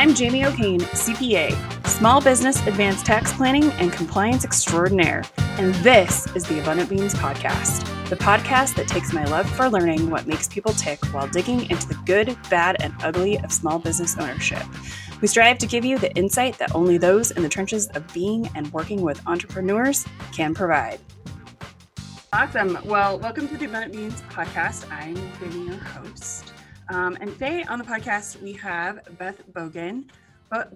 I'm 0.00 0.14
Jamie 0.14 0.46
O'Kane, 0.46 0.80
CPA, 0.80 1.86
Small 1.86 2.22
Business 2.22 2.66
Advanced 2.66 3.04
Tax 3.04 3.34
Planning 3.34 3.64
and 3.72 3.92
Compliance 3.92 4.46
Extraordinaire, 4.46 5.24
and 5.58 5.74
this 5.84 6.26
is 6.34 6.44
the 6.44 6.58
Abundant 6.58 6.88
Beans 6.88 7.12
Podcast, 7.12 7.84
the 8.08 8.16
podcast 8.16 8.76
that 8.76 8.88
takes 8.88 9.12
my 9.12 9.24
love 9.24 9.46
for 9.46 9.68
learning 9.68 10.08
what 10.08 10.26
makes 10.26 10.48
people 10.48 10.72
tick 10.72 11.04
while 11.12 11.28
digging 11.28 11.70
into 11.70 11.86
the 11.86 11.98
good, 12.06 12.34
bad, 12.48 12.80
and 12.80 12.94
ugly 13.02 13.38
of 13.40 13.52
small 13.52 13.78
business 13.78 14.16
ownership. 14.16 14.62
We 15.20 15.28
strive 15.28 15.58
to 15.58 15.66
give 15.66 15.84
you 15.84 15.98
the 15.98 16.10
insight 16.14 16.56
that 16.56 16.74
only 16.74 16.96
those 16.96 17.32
in 17.32 17.42
the 17.42 17.50
trenches 17.50 17.86
of 17.88 18.10
being 18.14 18.48
and 18.54 18.72
working 18.72 19.02
with 19.02 19.20
entrepreneurs 19.26 20.06
can 20.32 20.54
provide. 20.54 20.98
Awesome. 22.32 22.78
Well, 22.86 23.18
welcome 23.18 23.48
to 23.48 23.56
the 23.58 23.66
Abundant 23.66 23.92
Beans 23.92 24.22
podcast. 24.30 24.90
I'm 24.90 25.14
Jamie, 25.40 25.66
your 25.66 25.76
host. 25.76 26.49
Um, 26.90 27.16
and 27.20 27.32
today 27.34 27.62
on 27.68 27.78
the 27.78 27.84
podcast, 27.84 28.42
we 28.42 28.52
have 28.54 29.16
Beth 29.16 29.40
Bogan. 29.52 30.06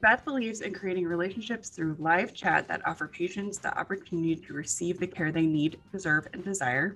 Beth 0.01 0.25
believes 0.25 0.61
in 0.61 0.73
creating 0.73 1.07
relationships 1.07 1.71
through 1.71 1.97
live 1.99 2.33
chat 2.33 2.69
that 2.69 2.87
offer 2.87 3.09
patients 3.09 3.59
the 3.59 3.77
opportunity 3.77 4.37
to 4.37 4.53
receive 4.53 5.01
the 5.01 5.09
care 5.09 5.33
they 5.33 5.45
need, 5.45 5.81
deserve, 5.91 6.29
and 6.33 6.45
desire, 6.45 6.95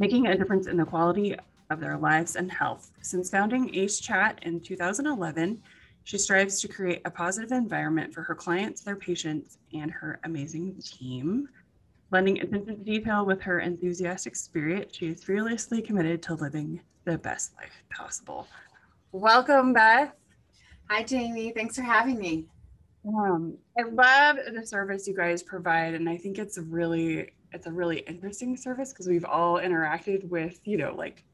making 0.00 0.26
a 0.26 0.36
difference 0.36 0.66
in 0.66 0.76
the 0.76 0.84
quality 0.84 1.36
of 1.70 1.78
their 1.78 1.96
lives 1.96 2.34
and 2.34 2.50
health. 2.50 2.90
Since 3.00 3.30
founding 3.30 3.72
ACE 3.72 4.00
Chat 4.00 4.40
in 4.42 4.58
2011, 4.58 5.62
she 6.02 6.18
strives 6.18 6.60
to 6.60 6.66
create 6.66 7.02
a 7.04 7.10
positive 7.12 7.52
environment 7.52 8.12
for 8.12 8.22
her 8.24 8.34
clients, 8.34 8.80
their 8.80 8.96
patients, 8.96 9.58
and 9.72 9.88
her 9.92 10.18
amazing 10.24 10.74
team. 10.82 11.48
Lending 12.10 12.40
attention 12.40 12.78
to 12.78 12.84
detail 12.84 13.26
with 13.26 13.42
her 13.42 13.60
enthusiastic 13.60 14.34
spirit, 14.34 14.94
she 14.94 15.08
is 15.08 15.22
fearlessly 15.22 15.82
committed 15.82 16.22
to 16.22 16.34
living 16.34 16.80
the 17.04 17.18
best 17.18 17.54
life 17.56 17.82
possible. 17.90 18.48
Welcome, 19.12 19.74
Beth. 19.74 20.12
Hi, 20.88 21.02
Jamie. 21.02 21.52
Thanks 21.52 21.76
for 21.76 21.82
having 21.82 22.18
me. 22.18 22.46
Um, 23.06 23.58
I 23.78 23.82
love 23.82 24.38
the 24.54 24.66
service 24.66 25.06
you 25.06 25.14
guys 25.14 25.42
provide, 25.42 25.92
and 25.92 26.08
I 26.08 26.16
think 26.16 26.38
it's 26.38 26.56
really 26.56 27.30
it's 27.52 27.66
a 27.66 27.72
really 27.72 27.98
interesting 28.00 28.56
service 28.56 28.92
because 28.92 29.06
we've 29.06 29.24
all 29.24 29.58
interacted 29.58 30.26
with 30.28 30.60
you 30.64 30.78
know 30.78 30.94
like 30.94 31.24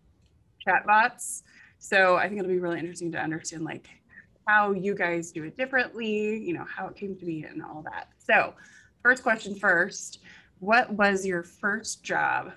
chatbots. 0.66 1.42
So 1.78 2.16
I 2.16 2.26
think 2.26 2.40
it'll 2.40 2.50
be 2.50 2.58
really 2.58 2.80
interesting 2.80 3.12
to 3.12 3.18
understand 3.18 3.64
like 3.64 3.88
how 4.48 4.72
you 4.72 4.94
guys 4.94 5.30
do 5.30 5.44
it 5.44 5.56
differently, 5.56 6.38
you 6.38 6.52
know, 6.52 6.64
how 6.64 6.88
it 6.88 6.96
came 6.96 7.16
to 7.16 7.24
be 7.24 7.44
and 7.44 7.62
all 7.62 7.82
that. 7.82 8.08
So, 8.18 8.54
first 9.02 9.22
question 9.22 9.54
first, 9.54 10.18
what 10.58 10.92
was 10.92 11.26
your 11.26 11.42
first 11.42 12.02
job 12.02 12.52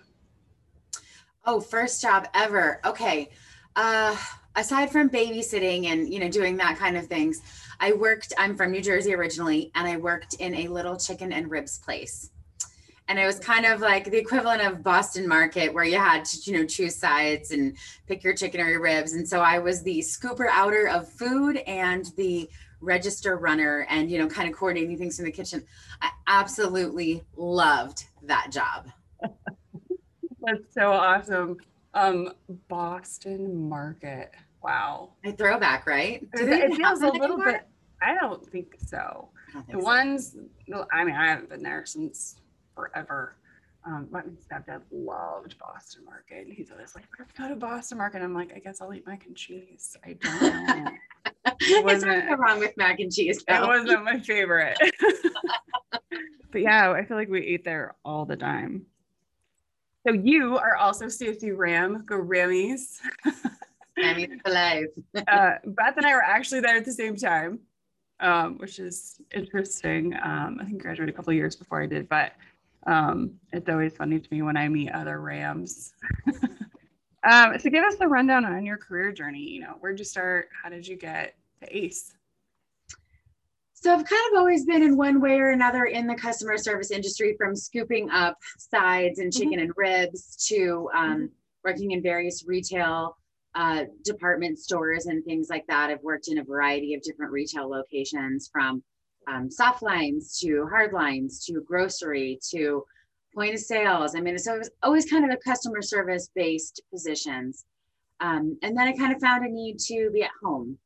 Oh, 1.50 1.62
first 1.62 2.02
job 2.02 2.28
ever. 2.34 2.82
Okay. 2.86 3.30
Uh, 3.74 4.18
aside 4.58 4.92
from 4.92 5.10
babysitting 5.10 5.86
and 5.86 6.12
you 6.14 6.20
know 6.20 6.28
doing 6.28 6.58
that 6.58 6.78
kind 6.78 6.98
of 6.98 7.08
things, 7.08 7.42
I 7.80 7.94
worked. 7.94 8.34
I'm 8.38 8.58
from 8.58 8.72
New 8.72 8.82
Jersey 8.82 9.14
originally, 9.14 9.72
and 9.74 9.88
I 9.88 9.96
worked 9.96 10.34
in 10.36 10.54
a 10.54 10.68
little 10.68 10.98
chicken 10.98 11.32
and 11.32 11.50
ribs 11.50 11.80
place. 11.80 12.32
And 13.08 13.18
it 13.18 13.26
was 13.26 13.40
kind 13.40 13.66
of 13.66 13.80
like 13.80 14.12
the 14.12 14.18
equivalent 14.18 14.62
of 14.62 14.84
Boston 14.84 15.28
Market, 15.28 15.74
where 15.74 15.86
you 15.86 15.98
had 15.98 16.26
to, 16.26 16.52
you 16.52 16.58
know, 16.58 16.66
choose 16.66 16.96
sides 16.96 17.52
and 17.52 17.78
pick 18.06 18.24
your 18.24 18.34
chicken 18.34 18.60
or 18.60 18.70
your 18.70 18.82
ribs. 18.82 19.14
And 19.14 19.28
so 19.28 19.40
I 19.40 19.60
was 19.60 19.82
the 19.82 20.00
scooper 20.00 20.48
outer 20.52 20.88
of 20.90 21.10
food 21.10 21.58
and 21.68 22.12
the 22.18 22.50
register 22.82 23.38
runner, 23.38 23.88
and 23.90 24.12
you 24.12 24.20
know, 24.20 24.28
kind 24.28 24.50
of 24.50 24.56
coordinating 24.56 24.98
things 24.98 25.20
in 25.20 25.26
the 25.26 25.32
kitchen. 25.32 25.64
I 26.02 26.10
absolutely 26.28 27.24
loved 27.36 28.06
that 28.24 28.52
job. 28.52 28.90
That's 30.42 30.74
so 30.74 30.92
awesome. 30.92 31.58
Um, 31.94 32.34
Boston 32.68 33.68
Market. 33.68 34.32
Wow. 34.64 35.12
A 35.24 35.32
throwback, 35.32 35.88
right? 35.88 36.26
Do 36.36 36.48
it, 36.48 36.72
it 36.72 36.76
feels 36.76 37.02
a 37.02 37.10
little 37.10 37.38
bit. 37.38 37.68
I 38.02 38.16
don't 38.16 38.46
think 38.46 38.76
so. 38.86 39.30
Don't 39.54 39.66
think 39.66 39.78
the 39.78 39.82
so. 39.82 39.86
ones, 39.86 40.36
I 40.92 41.04
mean, 41.04 41.16
I 41.16 41.28
haven't 41.28 41.50
been 41.50 41.64
there 41.64 41.86
since 41.86 42.36
forever. 42.78 43.36
Um, 43.86 44.08
my 44.12 44.22
stepdad 44.22 44.82
loved 44.92 45.58
Boston 45.58 46.04
Market. 46.06 46.48
He's 46.50 46.72
always 46.72 46.94
like, 46.94 47.06
"Let's 47.18 47.32
go 47.32 47.48
to 47.48 47.56
Boston 47.56 47.98
Market." 47.98 48.22
I'm 48.22 48.34
like, 48.34 48.52
"I 48.56 48.60
guess 48.60 48.82
I'll 48.82 48.94
eat 48.94 49.08
mac 49.08 49.26
and 49.26 49.36
cheese." 49.36 49.96
I 50.06 50.14
don't 50.14 50.42
know. 50.68 50.92
it 51.62 51.86
wasn't 51.86 52.12
nothing 52.12 52.38
wrong 52.38 52.60
with 52.60 52.76
mac 52.78 53.00
and 53.00 53.12
cheese. 53.12 53.44
Though. 53.48 53.64
It 53.64 53.68
wasn't 53.68 54.04
my 54.04 54.20
favorite. 54.20 54.78
but 56.52 56.62
yeah, 56.62 56.92
I 56.92 57.06
feel 57.06 57.16
like 57.18 57.30
we 57.30 57.46
eat 57.46 57.64
there 57.64 57.96
all 58.04 58.26
the 58.26 58.36
time. 58.36 58.86
So 60.06 60.14
you 60.14 60.58
are 60.58 60.76
also 60.76 61.06
CSU 61.06 61.56
Ram. 61.58 62.04
Go 62.06 62.20
Rammies. 62.22 63.00
Rammies 64.00 64.40
alive. 64.46 64.86
uh, 65.16 65.52
Beth 65.66 65.98
and 65.98 66.06
I 66.06 66.14
were 66.14 66.22
actually 66.22 66.60
there 66.62 66.76
at 66.76 66.86
the 66.86 66.92
same 66.92 67.16
time, 67.16 67.60
um, 68.20 68.58
which 68.58 68.80
is 68.80 69.22
interesting. 69.34 70.14
Um, 70.22 70.60
I 70.62 70.66
think 70.66 70.82
graduated 70.82 71.14
a 71.14 71.16
couple 71.16 71.34
years 71.34 71.56
before 71.56 71.82
I 71.82 71.88
did, 71.88 72.08
but 72.10 72.34
um, 72.88 73.34
it's 73.52 73.70
always 73.70 73.96
funny 73.96 74.20
to 74.20 74.28
me 74.32 74.42
when 74.42 74.58
I 74.58 74.68
meet 74.70 74.92
other 74.92 75.20
Rams. 75.20 75.94
um, 77.30 77.60
so 77.60 77.70
give 77.70 77.84
us 77.84 77.98
the 77.98 78.08
rundown 78.08 78.46
on 78.46 78.66
your 78.66 78.78
career 78.78 79.12
journey. 79.12 79.42
You 79.42 79.62
know, 79.62 79.76
where'd 79.80 80.00
you 80.00 80.06
start? 80.06 80.50
How 80.64 80.70
did 80.70 80.88
you 80.88 80.96
get 80.96 81.36
to 81.62 81.78
ACE? 81.78 82.14
So 83.74 83.94
I've 83.94 84.06
kind 84.06 84.32
of 84.32 84.40
always 84.40 84.66
been 84.66 84.82
in 84.82 84.98
one 84.98 85.22
way 85.22 85.40
or 85.40 85.50
another 85.50 85.86
in 85.86 86.08
the 86.08 86.16
customer 86.16 86.58
service 86.58 86.90
industry, 86.90 87.36
from 87.38 87.56
scooping 87.56 88.10
up 88.10 88.38
sides 88.58 89.20
and 89.20 89.32
chicken 89.32 89.60
mm-hmm. 89.60 89.62
and 89.62 89.74
ribs 89.76 90.48
to 90.48 90.90
um, 90.96 91.14
mm-hmm. 91.14 91.26
working 91.64 91.92
in 91.92 92.02
various 92.02 92.46
retail 92.48 93.18
uh, 93.54 93.84
department 94.04 94.58
stores 94.58 95.06
and 95.06 95.24
things 95.26 95.50
like 95.50 95.66
that. 95.68 95.90
I've 95.90 96.02
worked 96.04 96.28
in 96.28 96.40
a 96.40 96.44
variety 96.44 96.94
of 96.96 97.02
different 97.02 97.32
retail 97.32 97.70
locations, 97.70 98.50
from 98.52 98.82
um, 99.28 99.52
soft 99.52 99.82
lines 99.82 100.40
to 100.40 100.68
hard 100.68 100.94
lines 100.94 101.46
to 101.46 101.62
grocery 101.62 102.40
to 102.50 102.84
point 103.34 103.54
of 103.54 103.60
sales. 103.60 104.16
I 104.16 104.22
mean, 104.22 104.38
so 104.38 104.56
it 104.56 104.60
was 104.60 104.72
always 104.84 105.10
kind 105.10 105.26
of 105.26 105.32
a 105.32 105.38
customer 105.38 105.82
service 105.82 106.30
based 106.34 106.82
positions. 106.92 107.66
Um, 108.20 108.58
and 108.64 108.76
then 108.76 108.88
I 108.88 108.94
kind 108.94 109.14
of 109.14 109.22
found 109.22 109.46
a 109.46 109.50
need 109.50 109.78
to 109.80 110.10
be 110.12 110.24
at 110.24 110.32
home 110.42 110.78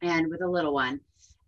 and 0.00 0.28
with 0.28 0.42
a 0.42 0.48
little 0.48 0.72
one 0.72 1.00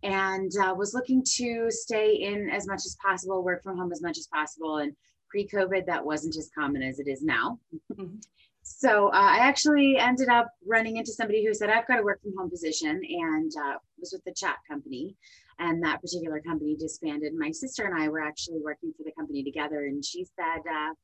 and 0.03 0.51
uh, 0.57 0.75
was 0.77 0.95
looking 0.95 1.23
to 1.37 1.71
stay 1.71 2.15
in 2.15 2.51
as 2.51 2.67
much 2.67 2.85
as 2.85 2.97
possible, 3.05 3.45
work 3.45 3.63
from 3.63 3.79
home 3.79 3.93
as 3.93 4.03
much 4.03 4.19
as 4.19 4.27
possible. 4.27 4.79
And 4.79 4.95
pre 5.33 5.49
COVID, 5.49 5.87
that 5.87 6.05
wasn't 6.05 6.37
as 6.37 6.51
common 6.57 6.83
as 6.83 7.01
it 7.01 7.09
is 7.09 7.23
now. 7.23 7.59
Mm-hmm. 7.93 8.19
So 8.63 9.09
uh, 9.09 9.11
I 9.13 9.39
actually 9.39 9.97
ended 9.99 10.29
up 10.29 10.49
running 10.65 10.97
into 10.97 11.13
somebody 11.13 11.45
who 11.45 11.53
said, 11.53 11.69
I've 11.69 11.87
got 11.89 11.99
a 11.99 12.03
work 12.03 12.23
from 12.23 12.37
home 12.37 12.49
position 12.49 13.01
and 13.05 13.51
uh, 13.57 13.79
was 13.99 14.13
with 14.13 14.23
the 14.25 14.33
chat 14.33 14.57
company. 14.71 15.17
And 15.59 15.83
that 15.83 16.01
particular 16.01 16.41
company 16.41 16.77
disbanded. 16.77 17.33
My 17.35 17.51
sister 17.51 17.85
and 17.85 18.01
I 18.01 18.09
were 18.09 18.21
actually 18.21 18.61
working 18.63 18.93
for 18.97 19.03
the 19.05 19.13
company 19.13 19.43
together. 19.43 19.87
And 19.87 20.05
she 20.05 20.25
said, 20.37 20.63
uh, 20.71 20.95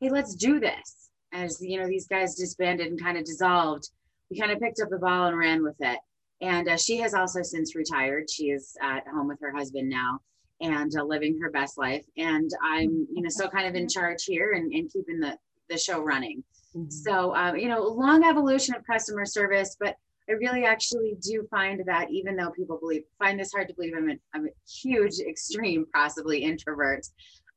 Hey, 0.00 0.10
let's 0.10 0.34
do 0.34 0.58
this. 0.58 1.10
As 1.32 1.58
you 1.60 1.78
know, 1.78 1.86
these 1.86 2.08
guys 2.08 2.34
disbanded 2.34 2.88
and 2.88 3.00
kind 3.00 3.18
of 3.18 3.24
dissolved. 3.24 3.88
We 4.30 4.38
kind 4.38 4.52
of 4.52 4.58
picked 4.58 4.80
up 4.80 4.88
the 4.90 4.98
ball 4.98 5.28
and 5.28 5.38
ran 5.38 5.62
with 5.62 5.76
it. 5.80 5.98
And 6.40 6.68
uh, 6.68 6.76
she 6.76 6.98
has 6.98 7.14
also 7.14 7.42
since 7.42 7.74
retired. 7.74 8.30
She 8.30 8.46
is 8.46 8.76
at 8.82 9.06
home 9.06 9.28
with 9.28 9.40
her 9.40 9.52
husband 9.52 9.88
now 9.88 10.20
and 10.60 10.92
uh, 10.96 11.04
living 11.04 11.38
her 11.40 11.50
best 11.50 11.78
life. 11.78 12.04
And 12.16 12.50
I'm, 12.62 13.06
you 13.12 13.22
know, 13.22 13.28
still 13.28 13.48
kind 13.48 13.66
of 13.66 13.74
in 13.74 13.88
charge 13.88 14.24
here 14.24 14.52
and, 14.52 14.72
and 14.72 14.90
keeping 14.92 15.20
the, 15.20 15.36
the 15.68 15.78
show 15.78 16.00
running. 16.00 16.42
Mm-hmm. 16.74 16.90
So, 16.90 17.34
uh, 17.34 17.52
you 17.54 17.68
know, 17.68 17.82
long 17.82 18.24
evolution 18.24 18.74
of 18.74 18.86
customer 18.86 19.24
service, 19.24 19.76
but 19.78 19.96
I 20.28 20.32
really 20.32 20.64
actually 20.64 21.16
do 21.20 21.46
find 21.50 21.82
that 21.86 22.10
even 22.10 22.36
though 22.36 22.50
people 22.50 22.78
believe, 22.78 23.02
find 23.18 23.38
this 23.38 23.52
hard 23.52 23.68
to 23.68 23.74
believe, 23.74 23.94
I'm 23.96 24.10
a, 24.10 24.14
I'm 24.34 24.46
a 24.46 24.50
huge, 24.82 25.20
extreme, 25.20 25.86
possibly 25.94 26.42
introvert, 26.42 27.06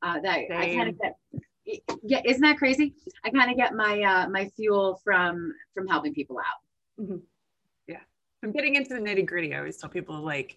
uh, 0.02 0.20
that 0.20 0.40
Same. 0.48 0.60
I 0.60 0.74
kind 0.74 0.88
of 0.90 0.98
get, 1.00 1.16
yeah, 2.02 2.20
isn't 2.24 2.42
that 2.42 2.58
crazy? 2.58 2.94
I 3.24 3.30
kind 3.30 3.50
of 3.50 3.56
get 3.56 3.74
my, 3.74 4.02
uh, 4.02 4.28
my 4.28 4.48
fuel 4.56 5.00
from, 5.02 5.52
from 5.74 5.88
helping 5.88 6.14
people 6.14 6.38
out. 6.38 7.02
Mm-hmm. 7.02 7.16
I'm 8.42 8.52
getting 8.52 8.74
into 8.74 8.94
the 8.94 9.00
nitty 9.00 9.26
gritty. 9.26 9.54
I 9.54 9.58
always 9.58 9.76
tell 9.76 9.90
people 9.90 10.18
like, 10.22 10.56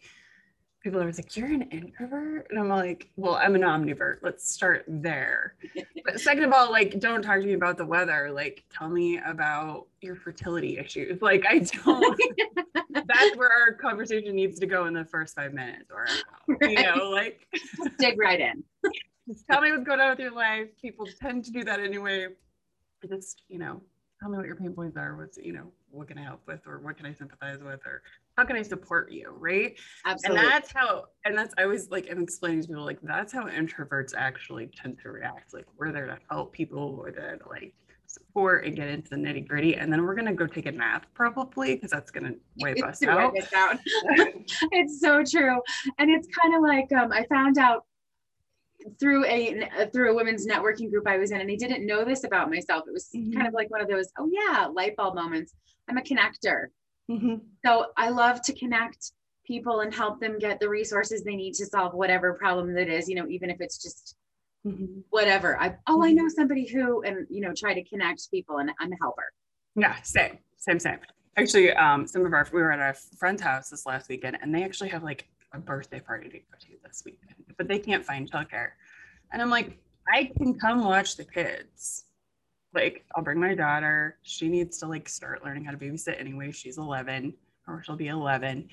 people 0.83 0.99
are 0.99 1.03
always 1.03 1.17
like, 1.17 1.35
"You're 1.35 1.47
an 1.47 1.63
introvert," 1.63 2.47
and 2.49 2.59
I'm 2.59 2.67
like, 2.67 3.09
"Well, 3.15 3.35
I'm 3.35 3.55
an 3.55 3.61
omnivert. 3.61 4.17
Let's 4.21 4.49
start 4.49 4.83
there." 4.87 5.55
but 6.03 6.19
second 6.19 6.43
of 6.43 6.51
all, 6.51 6.69
like, 6.71 6.99
don't 6.99 7.21
talk 7.21 7.39
to 7.39 7.45
me 7.45 7.53
about 7.53 7.77
the 7.77 7.85
weather. 7.85 8.31
Like, 8.31 8.65
tell 8.69 8.89
me 8.89 9.19
about 9.25 9.87
your 10.01 10.15
fertility 10.15 10.77
issues. 10.77 11.21
Like, 11.23 11.45
I 11.47 11.59
don't. 11.59 12.19
that's 12.89 13.37
where 13.37 13.49
our 13.49 13.73
conversation 13.73 14.35
needs 14.35 14.59
to 14.59 14.65
go 14.65 14.87
in 14.87 14.93
the 14.93 15.05
first 15.05 15.35
five 15.35 15.53
minutes, 15.53 15.89
or 15.89 16.05
right. 16.47 16.69
you 16.69 16.83
know, 16.83 17.09
like, 17.09 17.47
dig 17.97 18.19
right 18.19 18.41
in. 18.41 18.63
just 19.27 19.47
tell 19.47 19.61
me 19.61 19.71
what's 19.71 19.85
going 19.85 20.01
on 20.01 20.09
with 20.09 20.19
your 20.19 20.31
life. 20.31 20.67
People 20.81 21.07
tend 21.19 21.45
to 21.45 21.51
do 21.51 21.63
that 21.63 21.79
anyway. 21.79 22.27
Just 23.07 23.43
you 23.47 23.57
know, 23.57 23.81
tell 24.19 24.29
me 24.29 24.37
what 24.37 24.45
your 24.45 24.57
pain 24.57 24.73
points 24.73 24.97
are. 24.97 25.15
What's, 25.15 25.37
you 25.37 25.53
know, 25.53 25.71
what 25.93 26.07
can 26.07 26.17
I 26.17 26.23
help 26.23 26.41
with 26.47 26.65
or 26.65 26.79
what 26.79 26.97
can 26.97 27.05
I 27.05 27.13
sympathize 27.13 27.59
with 27.63 27.85
or 27.85 28.01
how 28.37 28.45
can 28.45 28.55
I 28.55 28.63
support 28.63 29.11
you? 29.11 29.33
Right. 29.37 29.77
Absolutely. 30.05 30.43
And 30.43 30.51
that's 30.51 30.71
how, 30.71 31.05
and 31.25 31.37
that's, 31.37 31.53
I 31.57 31.63
always 31.63 31.89
like, 31.91 32.07
I'm 32.09 32.21
explaining 32.23 32.61
to 32.63 32.67
people 32.67 32.83
like, 32.83 32.99
that's 33.03 33.31
how 33.31 33.47
introverts 33.47 34.13
actually 34.15 34.71
tend 34.75 34.97
to 35.03 35.09
react. 35.09 35.53
Like 35.53 35.65
we're 35.77 35.91
there 35.91 36.07
to 36.07 36.17
help 36.29 36.51
people, 36.51 36.95
we're 36.95 37.11
there 37.11 37.37
to 37.37 37.49
like 37.49 37.73
support 38.07 38.65
and 38.65 38.75
get 38.75 38.87
into 38.87 39.09
the 39.09 39.15
nitty 39.15 39.47
gritty. 39.47 39.75
And 39.75 39.91
then 39.91 40.03
we're 40.03 40.15
going 40.15 40.27
to 40.27 40.33
go 40.33 40.47
take 40.47 40.65
a 40.65 40.71
nap 40.71 41.05
probably 41.13 41.75
because 41.75 41.91
that's 41.91 42.11
going 42.11 42.33
to 42.33 42.39
wipe 42.57 42.77
us 42.83 43.01
Wipe 43.01 43.09
out. 43.09 43.37
us 43.37 43.53
out. 43.53 43.77
it's 44.71 44.99
so 44.99 45.23
true. 45.23 45.61
And 45.99 46.09
it's 46.09 46.27
kind 46.41 46.55
of 46.55 46.61
like 46.63 46.91
um, 46.91 47.11
I 47.11 47.25
found 47.25 47.57
out 47.57 47.85
through 48.99 49.25
a 49.25 49.87
through 49.91 50.11
a 50.11 50.15
women's 50.15 50.47
networking 50.47 50.89
group 50.89 51.07
I 51.07 51.17
was 51.17 51.31
in, 51.31 51.41
and 51.41 51.49
I 51.49 51.55
didn't 51.55 51.85
know 51.85 52.03
this 52.05 52.23
about 52.23 52.49
myself. 52.49 52.83
It 52.87 52.93
was 52.93 53.09
Mhm. 53.15 53.33
kind 53.33 53.47
of 53.47 53.53
like 53.53 53.69
one 53.69 53.81
of 53.81 53.87
those, 53.87 54.07
oh 54.17 54.29
yeah, 54.31 54.67
light 54.67 54.95
bulb 54.95 55.15
moments. 55.15 55.53
I'm 55.89 55.97
a 55.97 56.01
connector. 56.01 56.67
Mhm. 57.09 57.41
So 57.65 57.87
I 57.97 58.09
love 58.09 58.41
to 58.43 58.53
connect 58.53 59.11
people 59.45 59.81
and 59.81 59.93
help 59.93 60.19
them 60.21 60.39
get 60.39 60.59
the 60.59 60.69
resources 60.69 61.23
they 61.23 61.35
need 61.35 61.53
to 61.55 61.65
solve 61.65 61.93
whatever 61.93 62.33
problem 62.33 62.73
that 62.75 62.87
is, 62.87 63.09
you 63.09 63.15
know, 63.15 63.27
even 63.27 63.49
if 63.49 63.57
it's 63.59 63.81
just 63.81 64.15
Mhm. 64.65 65.03
whatever. 65.09 65.59
I 65.59 65.77
oh, 65.87 66.03
I 66.03 66.13
know 66.13 66.27
somebody 66.29 66.65
who 66.65 67.01
and 67.03 67.27
you 67.29 67.41
know, 67.41 67.53
try 67.53 67.73
to 67.73 67.83
connect 67.83 68.31
people 68.31 68.57
and 68.59 68.71
I'm 68.79 68.91
a 68.91 68.95
helper. 69.01 69.31
Yeah, 69.75 69.99
same, 70.01 70.39
same, 70.57 70.79
same. 70.79 70.99
Actually, 71.35 71.71
um, 71.73 72.07
some 72.07 72.25
of 72.25 72.31
our 72.33 72.47
we 72.53 72.61
were 72.61 72.71
at 72.71 72.95
a 72.95 73.17
friend's 73.17 73.41
house 73.41 73.69
this 73.69 73.85
last 73.85 74.07
weekend, 74.07 74.37
and 74.41 74.53
they 74.53 74.63
actually 74.63 74.89
have 74.89 75.03
like 75.03 75.27
a 75.53 75.59
birthday 75.59 75.99
party 75.99 76.29
to 76.29 76.37
go 76.37 76.57
to 76.59 76.67
this 76.83 77.03
weekend, 77.05 77.35
but 77.57 77.67
they 77.67 77.79
can't 77.79 78.05
find 78.05 78.29
childcare. 78.29 78.69
And 79.31 79.41
I'm 79.41 79.49
like, 79.49 79.77
I 80.11 80.31
can 80.37 80.59
come 80.59 80.83
watch 80.83 81.15
the 81.15 81.23
kids. 81.23 82.05
Like, 82.73 83.05
I'll 83.15 83.23
bring 83.23 83.39
my 83.39 83.53
daughter. 83.53 84.17
She 84.23 84.49
needs 84.49 84.79
to 84.79 84.87
like 84.87 85.07
start 85.07 85.45
learning 85.45 85.65
how 85.65 85.71
to 85.71 85.77
babysit 85.77 86.19
anyway. 86.19 86.51
She's 86.51 86.77
11, 86.77 87.33
or 87.67 87.83
she'll 87.83 87.95
be 87.95 88.07
11. 88.07 88.67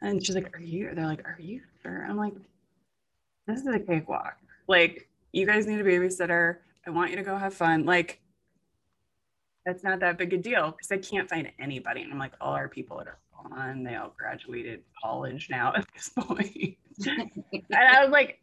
And 0.00 0.24
she's 0.24 0.34
like, 0.34 0.56
"Are 0.56 0.60
you?" 0.60 0.90
They're 0.94 1.06
like, 1.06 1.24
"Are 1.26 1.36
you 1.38 1.60
sure?" 1.82 2.06
I'm 2.08 2.16
like, 2.16 2.34
"This 3.46 3.60
is 3.60 3.66
a 3.66 3.78
cakewalk. 3.78 4.36
Like, 4.68 5.08
you 5.32 5.46
guys 5.46 5.66
need 5.66 5.80
a 5.80 5.84
babysitter. 5.84 6.56
I 6.86 6.90
want 6.90 7.10
you 7.10 7.16
to 7.16 7.22
go 7.22 7.36
have 7.36 7.54
fun. 7.54 7.84
Like." 7.84 8.22
that's 9.64 9.84
not 9.84 10.00
that 10.00 10.18
big 10.18 10.32
a 10.32 10.38
deal 10.38 10.72
because 10.72 10.90
I 10.90 10.98
can't 10.98 11.28
find 11.28 11.50
anybody. 11.58 12.02
And 12.02 12.12
I'm 12.12 12.18
like, 12.18 12.32
all 12.40 12.52
our 12.52 12.68
people 12.68 12.98
are 12.98 13.18
gone. 13.48 13.84
They 13.84 13.96
all 13.96 14.14
graduated 14.16 14.82
college 15.02 15.48
now 15.50 15.72
at 15.74 15.86
this 15.94 16.08
point. 16.18 16.76
and 17.06 17.62
I 17.72 18.02
was 18.02 18.10
like, 18.10 18.40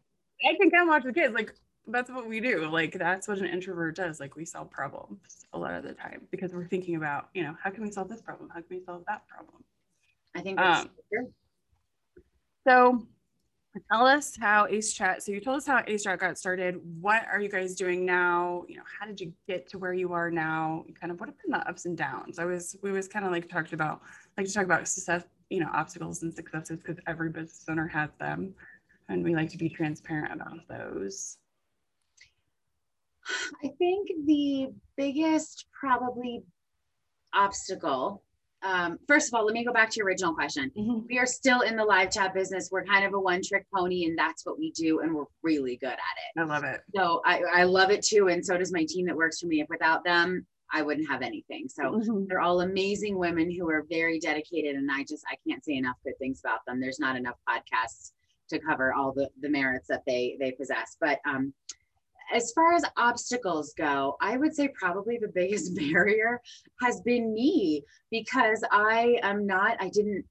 I 0.48 0.56
can 0.60 0.70
come 0.72 0.88
watch 0.88 1.04
the 1.04 1.14
kids. 1.14 1.34
Like, 1.34 1.54
that's 1.88 2.10
what 2.10 2.28
we 2.28 2.40
do. 2.40 2.70
Like, 2.70 2.94
that's 2.98 3.28
what 3.28 3.40
an 3.40 3.48
introvert 3.48 3.96
does. 3.96 4.20
Like, 4.20 4.36
we 4.36 4.46
solve 4.46 4.70
problems 4.72 5.20
a 5.54 5.60
lot 5.60 5.74
of 5.74 5.84
the 5.84 5.94
time 5.94 6.22
because 6.32 6.54
we're 6.54 6.68
thinking 6.68 6.96
about, 6.96 7.30
you 7.34 7.44
know, 7.44 7.56
how 7.62 7.70
can 7.70 7.84
we 7.84 7.92
solve 7.92 8.10
this 8.10 8.22
problem? 8.22 8.50
How 8.50 8.60
can 8.60 8.68
we 8.70 8.84
solve 8.86 9.04
that 9.08 9.28
problem? 9.28 9.64
I 10.36 10.42
think 10.42 10.58
that's 10.58 10.82
Um, 10.82 10.90
true. 11.12 11.34
So 12.68 13.08
tell 13.92 14.06
us 14.06 14.36
how 14.40 14.68
Ace 14.68 14.94
Chat. 14.94 15.24
So 15.24 15.32
you 15.32 15.40
told 15.40 15.58
us 15.58 15.68
how 15.68 15.84
Ace 15.88 16.04
Chat 16.04 16.20
got 16.20 16.38
started. 16.38 16.80
What 17.02 17.26
are 17.32 17.40
you 17.40 17.50
guys 17.50 17.76
doing 17.76 18.06
now? 18.06 18.66
You 18.68 18.78
know, 18.78 18.84
how 19.00 19.06
did 19.06 19.20
you 19.20 19.34
get 19.48 19.68
to 19.70 19.80
where 19.80 19.94
you 19.94 20.14
are 20.14 20.30
now? 20.30 20.86
Kind 21.00 21.12
of 21.12 21.20
what 21.20 21.30
have 21.30 21.38
been 21.42 21.52
the 21.52 21.68
ups 21.68 21.86
and 21.86 21.98
downs? 21.98 22.40
I 22.40 22.46
was 22.46 22.76
we 22.82 22.92
was 22.92 23.08
kind 23.08 23.26
of 23.26 23.32
like 23.32 23.50
talked 23.50 23.74
about 23.74 24.02
like 24.40 24.48
to 24.48 24.54
talk 24.54 24.66
about 24.66 24.88
success, 24.88 25.24
you 25.50 25.60
know, 25.60 25.70
obstacles 25.74 26.24
and 26.24 26.34
successes 26.34 26.80
because 26.80 26.98
every 27.08 27.30
business 27.30 27.66
owner 27.70 27.88
has 27.88 28.10
them. 28.20 28.54
And 29.10 29.24
we 29.24 29.36
like 29.36 29.50
to 29.50 29.58
be 29.58 29.70
transparent 29.70 30.34
about 30.34 30.60
those. 30.70 31.38
I 33.64 33.70
think 33.78 34.10
the 34.26 34.70
biggest 34.96 35.66
probably 35.78 36.44
obstacle. 37.34 38.24
Um, 38.62 38.98
first 39.08 39.28
of 39.28 39.34
all, 39.34 39.46
let 39.46 39.54
me 39.54 39.66
go 39.66 39.74
back 39.74 39.90
to 39.90 39.98
your 39.98 40.06
original 40.06 40.34
question. 40.34 40.72
We 41.08 41.18
are 41.18 41.26
still 41.26 41.62
in 41.62 41.76
the 41.76 41.84
live 41.84 42.12
chat 42.12 42.34
business. 42.34 42.70
We're 42.72 42.86
kind 42.86 43.06
of 43.06 43.14
a 43.14 43.20
one 43.20 43.42
trick 43.44 43.66
pony, 43.74 44.06
and 44.06 44.18
that's 44.18 44.46
what 44.46 44.58
we 44.58 44.72
do, 44.72 45.00
and 45.00 45.14
we're 45.14 45.26
really 45.44 45.78
good 45.78 45.90
at 45.90 45.96
it. 45.96 46.40
I 46.40 46.44
love 46.44 46.64
it. 46.64 46.82
So 46.96 47.22
I, 47.26 47.42
I 47.54 47.64
love 47.64 47.90
it 47.90 48.04
too, 48.04 48.28
and 48.28 48.46
so 48.46 48.58
does 48.58 48.72
my 48.72 48.86
team 48.88 49.06
that 49.08 49.16
works 49.16 49.40
for 49.40 49.48
me. 49.48 49.62
If 49.62 49.68
without 49.70 50.04
them, 50.04 50.46
I 50.72 50.82
wouldn't 50.82 51.10
have 51.10 51.22
anything. 51.22 51.68
So 51.68 52.02
they're 52.28 52.42
all 52.42 52.62
amazing 52.62 53.18
women 53.18 53.52
who 53.52 53.70
are 53.70 53.86
very 53.90 54.20
dedicated, 54.20 54.76
and 54.76 54.90
I 54.92 55.04
just 55.04 55.24
I 55.30 55.36
can't 55.48 55.64
say 55.64 55.74
enough 55.74 55.98
good 56.04 56.18
things 56.20 56.42
about 56.44 56.60
them. 56.68 56.80
There's 56.80 57.00
not 57.00 57.16
enough 57.16 57.38
podcasts 57.48 58.12
to 58.50 58.60
cover 58.60 58.94
all 58.94 59.12
the 59.12 59.30
the 59.42 59.50
merits 59.50 59.88
that 59.88 60.04
they 60.06 60.38
they 60.40 60.52
possess, 60.52 60.98
but 61.00 61.20
um, 61.26 61.54
as 62.32 62.52
far 62.52 62.74
as 62.74 62.84
obstacles 62.98 63.74
go, 63.78 64.16
I 64.22 64.38
would 64.38 64.56
say 64.56 64.70
probably 64.70 65.18
the 65.18 65.28
biggest 65.34 65.76
barrier 65.76 66.42
has 66.82 67.02
been 67.02 67.34
me 67.34 67.84
because 68.12 68.64
I 68.72 69.18
am 69.24 69.46
not, 69.46 69.78
I 69.80 69.90
didn't 69.90 70.26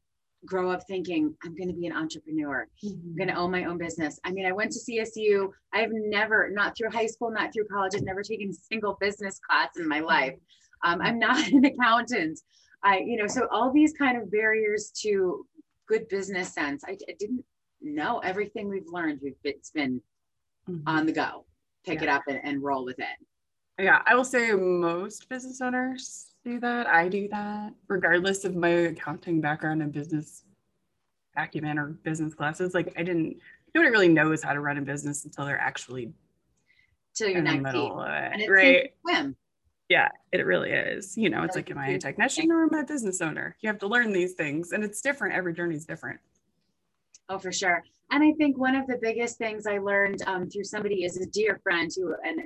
grow 0.44 0.70
up 0.70 0.82
thinking 0.86 1.34
I'm 1.44 1.56
going 1.56 1.68
to 1.68 1.74
be 1.74 1.86
an 1.86 1.92
entrepreneur. 1.96 2.66
I'm 2.84 3.16
going 3.16 3.28
to 3.28 3.34
own 3.34 3.50
my 3.50 3.64
own 3.64 3.78
business. 3.78 4.18
I 4.24 4.30
mean, 4.30 4.46
I 4.46 4.52
went 4.52 4.72
to 4.72 4.78
CSU. 4.78 5.48
I've 5.72 5.90
never, 5.92 6.50
not 6.50 6.76
through 6.76 6.90
high 6.90 7.06
school, 7.06 7.30
not 7.30 7.52
through 7.52 7.66
college, 7.66 7.94
I've 7.94 8.02
never 8.02 8.22
taken 8.22 8.50
a 8.50 8.52
single 8.52 8.96
business 9.00 9.40
class 9.48 9.70
in 9.78 9.88
my 9.88 10.00
life. 10.00 10.34
Um, 10.84 11.00
I'm 11.02 11.18
not 11.18 11.46
an 11.48 11.64
accountant. 11.64 12.40
I, 12.82 12.98
you 13.00 13.16
know, 13.16 13.26
so 13.26 13.48
all 13.50 13.72
these 13.72 13.92
kind 13.92 14.16
of 14.20 14.30
barriers 14.30 14.92
to 15.02 15.44
good 15.88 16.08
business 16.08 16.52
sense, 16.54 16.84
I, 16.86 16.92
I 17.08 17.14
didn't 17.18 17.44
know 17.82 18.18
everything 18.20 18.68
we've 18.68 18.86
learned. 18.90 19.20
We've, 19.22 19.34
it's 19.44 19.70
been 19.70 20.00
Mhm. 20.68 20.82
on 20.86 21.06
the 21.06 21.12
go 21.12 21.46
pick 21.86 21.96
Yeah. 21.96 22.02
it 22.02 22.08
up 22.10 22.22
and, 22.28 22.38
and 22.44 22.62
roll 22.62 22.84
with 22.84 22.98
it 22.98 23.82
Yeah, 23.82 24.02
I 24.06 24.14
will 24.14 24.24
say 24.24 24.52
most 24.52 25.26
business 25.30 25.62
owners 25.62 26.27
do 26.44 26.60
that. 26.60 26.86
I 26.86 27.08
do 27.08 27.28
that, 27.28 27.74
regardless 27.88 28.44
of 28.44 28.56
my 28.56 28.68
accounting 28.68 29.40
background 29.40 29.82
and 29.82 29.92
business 29.92 30.44
acumen 31.36 31.78
or 31.78 31.88
business 31.88 32.34
classes. 32.34 32.74
Like 32.74 32.92
I 32.96 33.02
didn't, 33.02 33.38
nobody 33.74 33.90
really 33.90 34.08
knows 34.08 34.42
how 34.42 34.52
to 34.52 34.60
run 34.60 34.78
a 34.78 34.82
business 34.82 35.24
until 35.24 35.44
they're 35.46 35.60
actually 35.60 36.12
till 37.14 37.28
you're 37.28 37.38
in 37.38 37.44
the 37.44 37.52
deep 37.52 37.62
middle 37.62 38.00
of 38.00 38.08
and 38.08 38.40
it, 38.42 38.50
right? 38.50 38.92
swim 39.02 39.36
Yeah, 39.88 40.08
it 40.32 40.44
really 40.46 40.70
is. 40.70 41.16
You 41.16 41.30
know, 41.30 41.42
it's 41.44 41.56
Like 41.56 41.68
like, 41.68 41.76
am 41.76 41.78
I 41.78 41.88
a 41.90 41.98
technician 41.98 42.50
or 42.52 42.62
am 42.64 42.74
I 42.74 42.80
a 42.80 42.84
business 42.84 43.20
owner? 43.20 43.56
You 43.60 43.68
have 43.68 43.78
to 43.80 43.86
learn 43.86 44.12
these 44.12 44.34
things, 44.34 44.72
and 44.72 44.84
it's 44.84 45.00
different. 45.00 45.34
Every 45.34 45.54
journey 45.54 45.76
is 45.76 45.84
different. 45.86 46.20
oh 47.28 47.38
for 47.38 47.52
sure 47.52 47.82
and 48.10 48.22
i 48.24 48.32
think 48.38 48.56
one 48.56 48.74
of 48.74 48.86
the 48.86 48.98
biggest 49.02 49.36
things 49.38 49.66
i 49.66 49.76
learned 49.78 50.22
um, 50.26 50.48
through 50.48 50.64
somebody 50.64 51.04
is 51.04 51.18
a 51.18 51.26
dear 51.26 51.60
friend 51.62 51.90
who 51.94 52.14
and 52.24 52.40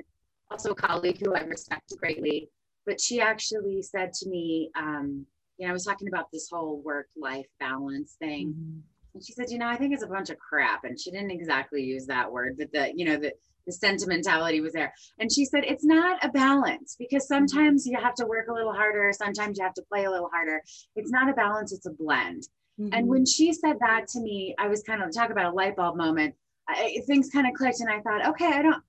also 0.51 0.71
a 0.71 0.75
colleague 0.75 1.19
who 1.23 1.33
i 1.33 1.41
respect 1.41 1.93
greatly 1.97 2.49
but 2.85 2.99
she 2.99 3.21
actually 3.21 3.81
said 3.81 4.13
to 4.13 4.29
me 4.29 4.69
um, 4.77 5.25
you 5.57 5.65
know 5.65 5.71
i 5.71 5.73
was 5.73 5.85
talking 5.85 6.07
about 6.07 6.31
this 6.31 6.49
whole 6.51 6.81
work 6.81 7.07
life 7.15 7.47
balance 7.59 8.15
thing 8.19 8.49
mm-hmm. 8.49 8.79
And 9.13 9.23
she 9.23 9.33
said, 9.33 9.49
you 9.49 9.57
know, 9.57 9.67
I 9.67 9.75
think 9.75 9.93
it's 9.93 10.03
a 10.03 10.07
bunch 10.07 10.29
of 10.29 10.39
crap. 10.39 10.83
And 10.85 10.99
she 10.99 11.11
didn't 11.11 11.31
exactly 11.31 11.83
use 11.83 12.05
that 12.07 12.31
word, 12.31 12.55
but 12.57 12.71
the, 12.71 12.91
you 12.95 13.05
know, 13.05 13.17
the, 13.17 13.31
the 13.65 13.71
sentimentality 13.71 14.59
was 14.59 14.73
there. 14.73 14.93
And 15.19 15.31
she 15.31 15.45
said, 15.45 15.63
it's 15.65 15.85
not 15.85 16.23
a 16.25 16.29
balance 16.29 16.95
because 16.97 17.23
mm-hmm. 17.23 17.45
sometimes 17.45 17.85
you 17.85 17.97
have 17.99 18.15
to 18.15 18.25
work 18.25 18.47
a 18.47 18.53
little 18.53 18.73
harder. 18.73 19.11
Sometimes 19.13 19.57
you 19.57 19.63
have 19.63 19.75
to 19.75 19.83
play 19.83 20.05
a 20.05 20.11
little 20.11 20.29
harder. 20.33 20.61
It's 20.95 21.11
not 21.11 21.29
a 21.29 21.33
balance, 21.33 21.71
it's 21.71 21.85
a 21.85 21.91
blend. 21.91 22.43
Mm-hmm. 22.79 22.93
And 22.93 23.07
when 23.07 23.25
she 23.25 23.53
said 23.53 23.77
that 23.81 24.07
to 24.09 24.19
me, 24.19 24.55
I 24.57 24.67
was 24.67 24.81
kind 24.83 25.03
of 25.03 25.13
talk 25.13 25.29
about 25.29 25.53
a 25.53 25.55
light 25.55 25.75
bulb 25.75 25.95
moment. 25.95 26.35
I, 26.67 27.01
things 27.05 27.29
kind 27.29 27.45
of 27.45 27.53
clicked 27.53 27.81
and 27.81 27.89
I 27.89 27.99
thought, 28.01 28.27
okay, 28.29 28.47
I 28.47 28.61
don't, 28.61 28.81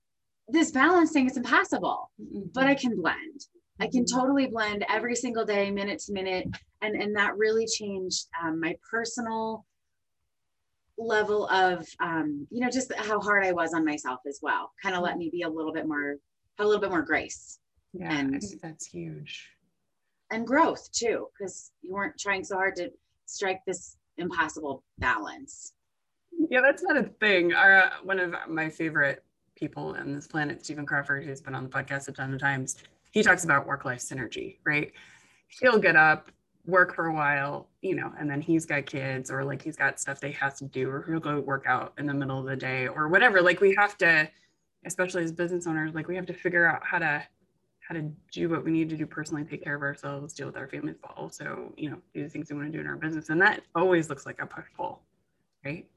this 0.47 0.71
balance 0.71 1.11
thing 1.11 1.27
is 1.29 1.37
impossible, 1.37 2.09
but 2.53 2.65
I 2.65 2.75
can 2.75 2.99
blend. 2.99 3.41
I 3.79 3.87
can 3.87 4.05
totally 4.05 4.47
blend 4.47 4.85
every 4.89 5.15
single 5.15 5.45
day, 5.45 5.69
minute 5.69 5.99
to 6.05 6.13
minute. 6.13 6.47
And, 6.81 6.95
and 6.95 7.15
that 7.15 7.37
really 7.37 7.65
changed 7.65 8.27
um, 8.41 8.59
my 8.59 8.77
personal 8.89 9.65
level 10.97 11.47
of, 11.49 11.85
um, 11.99 12.47
you 12.51 12.61
know, 12.61 12.69
just 12.69 12.93
how 12.95 13.19
hard 13.19 13.43
I 13.43 13.51
was 13.51 13.73
on 13.73 13.83
myself 13.83 14.19
as 14.27 14.39
well. 14.41 14.71
Kind 14.81 14.95
of 14.95 15.03
let 15.03 15.17
me 15.17 15.29
be 15.29 15.41
a 15.41 15.49
little 15.49 15.73
bit 15.73 15.87
more, 15.87 16.15
have 16.57 16.65
a 16.65 16.67
little 16.67 16.81
bit 16.81 16.89
more 16.89 17.01
grace 17.01 17.59
yeah, 17.93 18.17
and- 18.17 18.41
that's 18.61 18.85
huge. 18.85 19.49
and 20.31 20.45
growth 20.45 20.89
too, 20.91 21.27
because 21.37 21.71
you 21.81 21.93
weren't 21.93 22.17
trying 22.17 22.43
so 22.43 22.55
hard 22.55 22.75
to 22.77 22.91
strike 23.25 23.61
this 23.65 23.97
impossible 24.17 24.83
balance. 24.99 25.73
Yeah, 26.49 26.61
that's 26.61 26.83
not 26.83 26.97
a 26.97 27.03
thing. 27.03 27.53
Our, 27.53 27.83
uh, 27.83 27.89
one 28.03 28.19
of 28.19 28.33
my 28.47 28.69
favorite 28.69 29.23
people 29.55 29.95
on 29.97 30.13
this 30.13 30.27
planet, 30.27 30.63
Stephen 30.63 30.85
Crawford, 30.85 31.23
who's 31.23 31.41
been 31.41 31.55
on 31.55 31.63
the 31.63 31.69
podcast 31.69 32.07
a 32.07 32.11
ton 32.11 32.33
of 32.33 32.39
times, 32.39 32.77
he 33.15 33.23
talks 33.23 33.45
about 33.45 33.65
work 33.65 33.85
life 33.85 33.99
synergy, 33.99 34.57
right? 34.65 34.91
He'll 35.47 35.79
get 35.79 35.95
up, 35.95 36.29
work 36.65 36.93
for 36.93 37.05
a 37.05 37.13
while, 37.13 37.69
you 37.81 37.95
know, 37.95 38.11
and 38.19 38.29
then 38.29 38.41
he's 38.41 38.65
got 38.65 38.85
kids 38.85 39.31
or 39.31 39.45
like 39.45 39.61
he's 39.61 39.77
got 39.77 40.01
stuff 40.01 40.19
they 40.19 40.33
have 40.33 40.57
to 40.57 40.65
do, 40.65 40.89
or 40.89 41.05
he'll 41.07 41.21
go 41.21 41.39
work 41.39 41.63
out 41.65 41.93
in 41.97 42.07
the 42.07 42.13
middle 42.13 42.37
of 42.37 42.45
the 42.45 42.57
day 42.57 42.89
or 42.89 43.07
whatever. 43.07 43.41
Like 43.41 43.61
we 43.61 43.73
have 43.79 43.97
to, 43.99 44.29
especially 44.85 45.23
as 45.23 45.31
business 45.31 45.65
owners, 45.65 45.95
like 45.95 46.09
we 46.09 46.15
have 46.17 46.25
to 46.25 46.33
figure 46.33 46.67
out 46.67 46.85
how 46.85 46.99
to 46.99 47.23
how 47.87 47.95
to 47.95 48.01
do 48.33 48.49
what 48.49 48.65
we 48.65 48.71
need 48.71 48.89
to 48.89 48.97
do 48.97 49.05
personally, 49.05 49.45
take 49.45 49.63
care 49.63 49.75
of 49.75 49.81
ourselves, 49.81 50.33
deal 50.33 50.47
with 50.47 50.57
our 50.57 50.67
families, 50.67 50.97
but 51.01 51.11
also, 51.15 51.71
you 51.77 51.89
know, 51.89 51.97
do 52.13 52.21
the 52.21 52.29
things 52.29 52.49
we 52.49 52.57
want 52.57 52.69
to 52.69 52.73
do 52.73 52.81
in 52.81 52.87
our 52.87 52.97
business. 52.97 53.29
And 53.29 53.41
that 53.41 53.61
always 53.75 54.09
looks 54.09 54.25
like 54.25 54.41
a 54.41 54.45
push 54.45 54.65
pull, 54.75 55.03
right? 55.63 55.87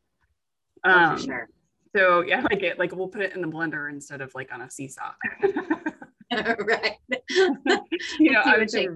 Oh, 0.84 0.90
Um, 0.92 1.16
for 1.16 1.22
sure. 1.24 1.48
So 1.96 2.20
yeah, 2.20 2.42
like 2.50 2.62
it, 2.62 2.78
like 2.78 2.94
we'll 2.94 3.08
put 3.08 3.22
it 3.22 3.34
in 3.34 3.40
the 3.40 3.48
blender 3.48 3.90
instead 3.90 4.20
of 4.20 4.32
like 4.36 4.52
on 4.54 4.60
a 4.60 4.70
seesaw. 4.70 5.10
right. 6.66 6.96
you 8.18 8.32
know, 8.32 8.40
I 8.44 8.58
would 8.58 8.70
say, 8.70 8.88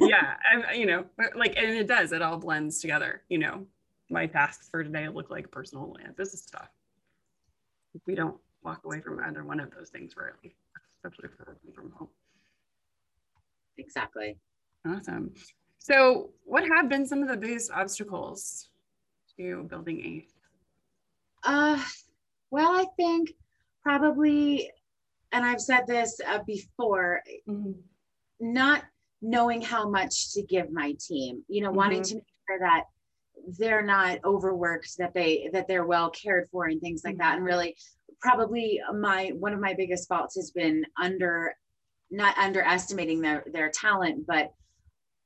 yeah, 0.00 0.34
I, 0.68 0.74
you 0.74 0.86
know, 0.86 1.04
like, 1.34 1.56
and 1.56 1.70
it 1.70 1.86
does, 1.86 2.12
it 2.12 2.22
all 2.22 2.38
blends 2.38 2.80
together. 2.80 3.22
You 3.28 3.38
know, 3.38 3.66
my 4.10 4.26
tasks 4.26 4.68
for 4.70 4.82
today 4.82 5.08
look 5.08 5.30
like 5.30 5.50
personal 5.50 5.96
and 6.02 6.16
business 6.16 6.42
stuff. 6.42 6.68
We 8.06 8.14
don't 8.14 8.36
walk 8.62 8.82
away 8.84 9.00
from 9.00 9.20
either 9.24 9.44
one 9.44 9.60
of 9.60 9.70
those 9.70 9.90
things 9.90 10.14
rarely, 10.16 10.56
especially 10.96 11.26
if 11.26 11.38
we're 11.38 11.52
working 11.52 11.72
from 11.74 11.92
home. 11.92 12.08
exactly. 13.76 14.36
Awesome. 14.86 15.32
So, 15.78 16.30
what 16.44 16.64
have 16.76 16.88
been 16.88 17.06
some 17.06 17.22
of 17.22 17.28
the 17.28 17.36
biggest 17.36 17.70
obstacles 17.70 18.68
to 19.36 19.64
building 19.64 20.00
ACE? 20.04 20.32
Uh, 21.44 21.82
well, 22.50 22.72
I 22.72 22.86
think 22.96 23.32
probably, 23.82 24.70
and 25.32 25.44
I've 25.44 25.60
said 25.60 25.86
this 25.86 26.20
uh, 26.26 26.40
before, 26.46 27.22
mm-hmm. 27.48 27.72
not 28.40 28.84
knowing 29.20 29.60
how 29.62 29.88
much 29.88 30.32
to 30.34 30.42
give 30.42 30.70
my 30.72 30.94
team. 31.00 31.42
You 31.48 31.62
know, 31.62 31.68
mm-hmm. 31.68 31.76
wanting 31.76 32.02
to 32.04 32.14
make 32.16 32.24
sure 32.48 32.58
that 32.60 32.84
they're 33.58 33.82
not 33.82 34.18
overworked, 34.24 34.98
that 34.98 35.14
they 35.14 35.48
that 35.52 35.68
they're 35.68 35.86
well 35.86 36.10
cared 36.10 36.48
for, 36.50 36.66
and 36.66 36.80
things 36.80 37.02
like 37.04 37.14
mm-hmm. 37.14 37.22
that. 37.22 37.36
And 37.36 37.44
really, 37.44 37.76
probably 38.20 38.80
my 38.98 39.32
one 39.38 39.52
of 39.52 39.60
my 39.60 39.74
biggest 39.74 40.08
faults 40.08 40.36
has 40.36 40.50
been 40.50 40.84
under 41.00 41.54
not 42.10 42.36
underestimating 42.38 43.20
their 43.20 43.44
their 43.52 43.70
talent, 43.70 44.26
but 44.26 44.52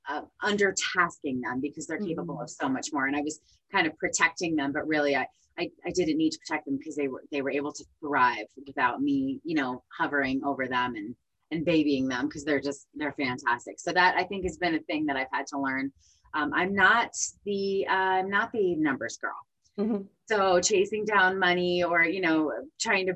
uh, 0.08 0.22
under 0.42 0.74
tasking 0.94 1.40
them 1.40 1.60
because 1.60 1.86
they're 1.86 1.98
capable 1.98 2.34
mm-hmm. 2.34 2.44
of 2.44 2.50
so 2.50 2.68
much 2.68 2.88
more. 2.92 3.06
And 3.06 3.16
I 3.16 3.20
was 3.20 3.40
kind 3.70 3.86
of 3.86 3.96
protecting 3.98 4.56
them, 4.56 4.72
but 4.72 4.86
really 4.86 5.16
I, 5.16 5.26
I, 5.58 5.70
I 5.86 5.90
didn't 5.90 6.18
need 6.18 6.30
to 6.30 6.38
protect 6.38 6.66
them 6.66 6.78
because 6.78 6.96
they 6.96 7.08
were 7.08 7.24
they 7.30 7.42
were 7.42 7.50
able 7.50 7.72
to 7.72 7.84
thrive 8.00 8.46
without 8.66 9.00
me, 9.00 9.40
you 9.44 9.54
know, 9.54 9.82
hovering 9.96 10.42
over 10.44 10.66
them 10.66 10.94
and 10.96 11.14
and 11.50 11.64
babying 11.64 12.08
them 12.08 12.26
because 12.26 12.44
they're 12.44 12.60
just 12.60 12.86
they're 12.94 13.12
fantastic. 13.12 13.78
So 13.78 13.92
that 13.92 14.16
I 14.16 14.24
think 14.24 14.44
has 14.44 14.56
been 14.56 14.74
a 14.74 14.80
thing 14.80 15.06
that 15.06 15.16
I've 15.16 15.32
had 15.32 15.46
to 15.48 15.58
learn. 15.58 15.92
Um, 16.34 16.52
I'm 16.54 16.74
not 16.74 17.10
the 17.44 17.86
uh, 17.88 17.92
I'm 17.92 18.30
not 18.30 18.52
the 18.52 18.76
numbers 18.76 19.18
girl. 19.18 19.36
Mm-hmm. 19.78 20.02
So 20.28 20.60
chasing 20.60 21.04
down 21.04 21.38
money 21.38 21.82
or 21.82 22.04
you 22.04 22.20
know 22.20 22.52
trying 22.80 23.06
to 23.06 23.14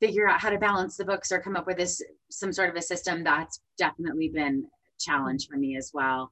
figure 0.00 0.28
out 0.28 0.40
how 0.40 0.50
to 0.50 0.58
balance 0.58 0.96
the 0.96 1.04
books 1.04 1.32
or 1.32 1.40
come 1.40 1.56
up 1.56 1.66
with 1.66 1.76
this 1.76 2.02
some 2.30 2.52
sort 2.52 2.70
of 2.70 2.76
a 2.76 2.82
system 2.82 3.24
that's 3.24 3.60
definitely 3.76 4.28
been 4.28 4.64
a 4.64 5.00
challenge 5.00 5.48
for 5.48 5.56
me 5.56 5.76
as 5.76 5.90
well 5.92 6.30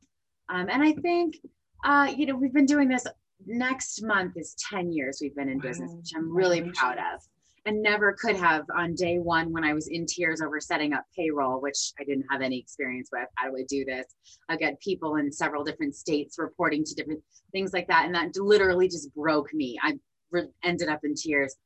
um, 0.49 0.69
and 0.71 0.83
i 0.83 0.93
think 0.93 1.37
uh, 1.85 2.13
you 2.17 2.27
know 2.27 2.35
we've 2.35 2.53
been 2.53 2.67
doing 2.67 2.89
this 2.89 3.07
next 3.45 4.02
month 4.02 4.33
is 4.37 4.55
10 4.71 4.93
years 4.93 5.19
we've 5.21 5.35
been 5.35 5.49
in 5.49 5.59
business 5.59 5.93
which 5.95 6.12
i'm 6.16 6.35
really 6.35 6.62
proud 6.75 6.99
of. 6.99 7.21
And 7.66 7.83
never 7.83 8.12
could 8.12 8.37
have 8.37 8.64
on 8.76 8.95
day 8.95 9.19
one 9.19 9.52
when 9.52 9.64
i 9.64 9.75
was 9.75 9.88
in 9.88 10.07
tears 10.07 10.40
over 10.40 10.61
setting 10.61 10.93
up 10.93 11.05
payroll 11.16 11.61
which 11.61 11.93
i 12.00 12.05
didn't 12.05 12.26
have 12.31 12.40
any 12.40 12.59
experience 12.59 13.09
with 13.12 13.28
how 13.35 13.50
do 13.50 13.57
i 13.57 13.64
do 13.69 13.85
this? 13.85 14.07
I 14.49 14.57
got 14.57 14.81
people 14.81 15.16
in 15.16 15.31
several 15.33 15.64
different 15.64 15.95
states 15.95 16.38
reporting 16.38 16.85
to 16.85 16.95
different 16.95 17.23
things 17.52 17.73
like 17.73 17.88
that 17.88 18.07
and 18.07 18.14
that 18.14 18.37
literally 18.37 18.88
just 18.88 19.14
broke 19.14 19.52
me. 19.52 19.78
I 19.83 19.99
re- 20.31 20.49
ended 20.62 20.88
up 20.88 21.00
in 21.05 21.14
tears. 21.14 21.57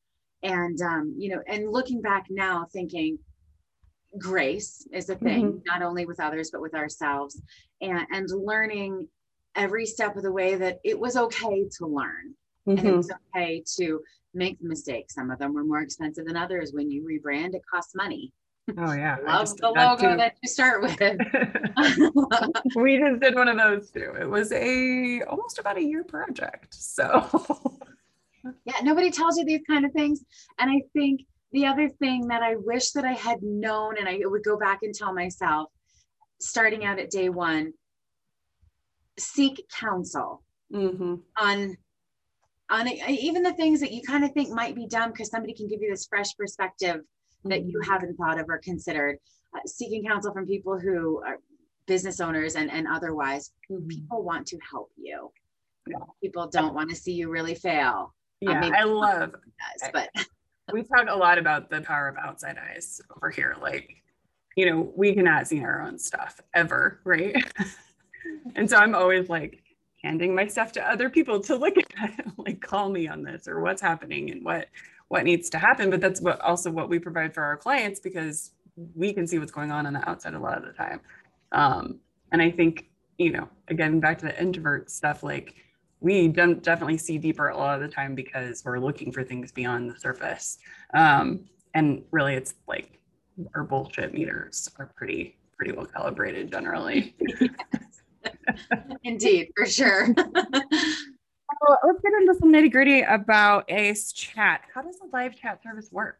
And 0.43 0.81
um, 0.81 1.15
you 1.17 1.35
know 1.35 1.41
and 1.47 1.71
looking 1.71 2.01
back 2.01 2.25
now 2.29 2.65
thinking 2.73 3.19
grace 4.17 4.85
is 4.91 5.09
a 5.09 5.15
thing 5.15 5.45
mm-hmm. 5.45 5.57
not 5.65 5.81
only 5.81 6.05
with 6.05 6.19
others 6.19 6.49
but 6.51 6.61
with 6.61 6.73
ourselves. 6.73 7.39
And 7.79 8.05
and 8.11 8.27
learning 8.29 9.07
every 9.55 9.85
step 9.85 10.15
of 10.15 10.23
the 10.23 10.31
way 10.31 10.55
that 10.55 10.79
it 10.83 10.99
was 10.99 11.17
okay 11.17 11.67
to 11.77 11.85
learn 11.85 12.33
mm-hmm. 12.67 12.71
and 12.71 12.79
it 12.79 12.85
mm-hmm. 12.85 12.97
was 12.97 13.11
okay 13.35 13.63
to 13.77 14.01
make 14.33 14.57
mistakes 14.61 15.13
some 15.15 15.29
of 15.29 15.39
them 15.39 15.53
were 15.53 15.63
more 15.63 15.81
expensive 15.81 16.25
than 16.25 16.37
others 16.37 16.71
when 16.73 16.89
you 16.89 17.03
rebrand 17.03 17.53
it 17.53 17.61
costs 17.71 17.95
money 17.95 18.31
Oh 18.77 18.93
yeah. 18.93 19.17
Love 19.25 19.57
the 19.57 19.69
logo 19.69 20.17
that 20.17 20.35
you 20.41 20.47
start 20.47 20.81
with. 20.81 20.99
we 22.75 22.99
just 22.99 23.19
did 23.19 23.35
one 23.35 23.47
of 23.47 23.57
those 23.57 23.89
too. 23.89 24.13
It 24.19 24.29
was 24.29 24.51
a 24.51 25.21
almost 25.23 25.59
about 25.59 25.77
a 25.77 25.83
year 25.83 26.03
project. 26.03 26.73
So 26.73 27.27
yeah, 28.65 28.75
nobody 28.83 29.11
tells 29.11 29.37
you 29.37 29.45
these 29.45 29.61
kind 29.67 29.85
of 29.85 29.91
things. 29.91 30.23
And 30.59 30.69
I 30.69 30.81
think 30.93 31.21
the 31.51 31.65
other 31.65 31.89
thing 31.89 32.27
that 32.27 32.41
I 32.41 32.55
wish 32.55 32.91
that 32.91 33.05
I 33.05 33.13
had 33.13 33.41
known, 33.41 33.97
and 33.97 34.07
I 34.07 34.19
would 34.23 34.43
go 34.43 34.57
back 34.57 34.79
and 34.83 34.93
tell 34.93 35.13
myself, 35.13 35.69
starting 36.39 36.85
out 36.85 36.99
at 36.99 37.09
day 37.09 37.29
one, 37.29 37.73
seek 39.21 39.65
counsel 39.79 40.43
mm-hmm. 40.73 41.15
on 41.37 41.77
on 42.69 42.87
even 42.87 43.43
the 43.43 43.53
things 43.53 43.81
that 43.81 43.91
you 43.91 44.01
kind 44.01 44.23
of 44.23 44.31
think 44.31 44.49
might 44.49 44.75
be 44.75 44.87
dumb 44.87 45.11
because 45.11 45.29
somebody 45.29 45.53
can 45.53 45.67
give 45.67 45.81
you 45.81 45.91
this 45.91 46.07
fresh 46.07 46.35
perspective 46.37 46.97
mm-hmm. 46.97 47.49
that 47.49 47.65
you 47.65 47.79
mm-hmm. 47.79 47.91
haven't 47.91 48.15
thought 48.15 48.39
of 48.39 48.47
or 48.49 48.57
considered. 48.59 49.17
Uh, 49.53 49.59
seeking 49.65 50.05
counsel 50.05 50.31
from 50.31 50.47
people 50.47 50.79
who 50.79 51.21
are 51.25 51.37
business 51.85 52.21
owners 52.21 52.55
and, 52.55 52.71
and 52.71 52.87
otherwise, 52.87 53.51
mm-hmm. 53.69 53.85
people 53.87 54.23
want 54.23 54.47
to 54.47 54.57
help 54.69 54.89
you. 54.95 55.29
Yeah. 55.87 55.97
People 56.23 56.47
don't 56.47 56.73
want 56.73 56.89
to 56.89 56.95
see 56.95 57.11
you 57.11 57.29
really 57.29 57.55
fail. 57.55 58.13
Yeah, 58.39 58.71
I 58.73 58.83
love. 58.83 59.31
Does, 59.79 59.89
but 59.91 60.09
we 60.73 60.83
talk 60.83 61.07
a 61.09 61.15
lot 61.15 61.37
about 61.37 61.69
the 61.69 61.81
power 61.81 62.07
of 62.07 62.15
outside 62.17 62.57
eyes 62.57 63.01
over 63.15 63.29
here. 63.29 63.55
Like, 63.61 64.01
you 64.55 64.65
know, 64.65 64.91
we 64.95 65.13
cannot 65.13 65.47
see 65.47 65.61
our 65.63 65.81
own 65.81 65.97
stuff 65.97 66.39
ever, 66.53 67.01
right? 67.03 67.35
and 68.55 68.69
so 68.69 68.77
I'm 68.77 68.95
always 68.95 69.29
like 69.29 69.61
handing 70.03 70.33
my 70.33 70.47
stuff 70.47 70.71
to 70.73 70.89
other 70.89 71.09
people 71.09 71.39
to 71.41 71.55
look 71.55 71.75
at, 71.77 72.25
like 72.37 72.61
call 72.61 72.89
me 72.89 73.07
on 73.07 73.23
this 73.23 73.47
or 73.47 73.61
what's 73.61 73.81
happening 73.81 74.31
and 74.31 74.43
what 74.43 74.67
what 75.07 75.23
needs 75.23 75.49
to 75.49 75.57
happen. 75.57 75.89
But 75.89 76.01
that's 76.01 76.21
what 76.21 76.39
also 76.41 76.71
what 76.71 76.89
we 76.89 76.99
provide 76.99 77.33
for 77.33 77.43
our 77.43 77.57
clients 77.57 77.99
because 77.99 78.51
we 78.95 79.13
can 79.13 79.27
see 79.27 79.39
what's 79.39 79.51
going 79.51 79.71
on 79.71 79.85
on 79.85 79.93
the 79.93 80.09
outside 80.09 80.33
a 80.33 80.39
lot 80.39 80.57
of 80.57 80.65
the 80.65 80.73
time. 80.73 81.01
Um, 81.51 81.99
and 82.31 82.41
I 82.41 82.49
think, 82.49 82.89
you 83.17 83.31
know, 83.31 83.49
again, 83.67 83.99
back 83.99 84.17
to 84.19 84.25
the 84.25 84.41
introvert 84.41 84.89
stuff, 84.89 85.21
like 85.21 85.55
we 85.99 86.27
don't 86.29 86.63
definitely 86.63 86.97
see 86.97 87.17
deeper 87.17 87.49
a 87.49 87.57
lot 87.57 87.75
of 87.75 87.81
the 87.81 87.93
time 87.93 88.15
because 88.15 88.63
we're 88.65 88.79
looking 88.79 89.11
for 89.11 89.23
things 89.23 89.51
beyond 89.51 89.89
the 89.89 89.99
surface. 89.99 90.57
Um, 90.93 91.45
and 91.73 92.03
really, 92.11 92.33
it's 92.33 92.55
like 92.67 92.99
our 93.55 93.63
bullshit 93.63 94.13
meters 94.13 94.69
are 94.79 94.87
pretty 94.95 95.37
pretty 95.57 95.73
well 95.73 95.85
calibrated 95.85 96.51
generally. 96.51 97.15
Indeed, 99.03 99.49
for 99.55 99.65
sure. 99.65 100.07
so 100.15 101.75
let's 101.83 102.01
get 102.01 102.13
into 102.19 102.35
some 102.39 102.51
nitty 102.51 102.71
gritty 102.71 103.01
about 103.01 103.65
ACE 103.69 104.11
Chat. 104.11 104.61
How 104.73 104.81
does 104.81 104.97
a 105.03 105.15
live 105.15 105.35
chat 105.35 105.61
service 105.63 105.89
work? 105.91 106.19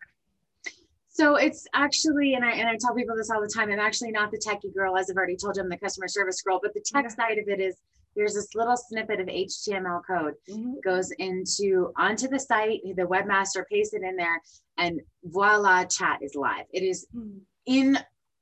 So 1.13 1.35
it's 1.35 1.67
actually, 1.73 2.35
and 2.35 2.45
I 2.45 2.51
and 2.51 2.69
I 2.69 2.77
tell 2.79 2.95
people 2.95 3.15
this 3.17 3.29
all 3.29 3.41
the 3.41 3.51
time. 3.53 3.69
I'm 3.69 3.79
actually 3.79 4.11
not 4.11 4.31
the 4.31 4.37
techie 4.37 4.73
girl, 4.73 4.97
as 4.97 5.09
I've 5.09 5.17
already 5.17 5.35
told 5.35 5.57
you. 5.57 5.63
I'm 5.63 5.69
the 5.69 5.77
customer 5.77 6.07
service 6.07 6.41
girl, 6.41 6.59
but 6.63 6.73
the 6.73 6.79
tech 6.79 7.03
yeah. 7.03 7.09
side 7.09 7.37
of 7.37 7.49
it 7.49 7.59
is 7.59 7.75
there's 8.15 8.33
this 8.33 8.55
little 8.55 8.77
snippet 8.77 9.19
of 9.19 9.27
HTML 9.27 10.01
code 10.05 10.33
mm-hmm. 10.49 10.73
goes 10.83 11.11
into 11.11 11.91
onto 11.97 12.27
the 12.27 12.39
site. 12.39 12.81
The 12.95 13.03
webmaster 13.03 13.63
pastes 13.71 13.93
it 13.93 14.03
in 14.03 14.15
there, 14.15 14.41
and 14.77 15.01
voila, 15.25 15.83
chat 15.85 16.19
is 16.21 16.33
live. 16.35 16.65
It 16.71 16.83
is 16.83 17.07
mm-hmm. 17.15 17.39
in 17.65 17.97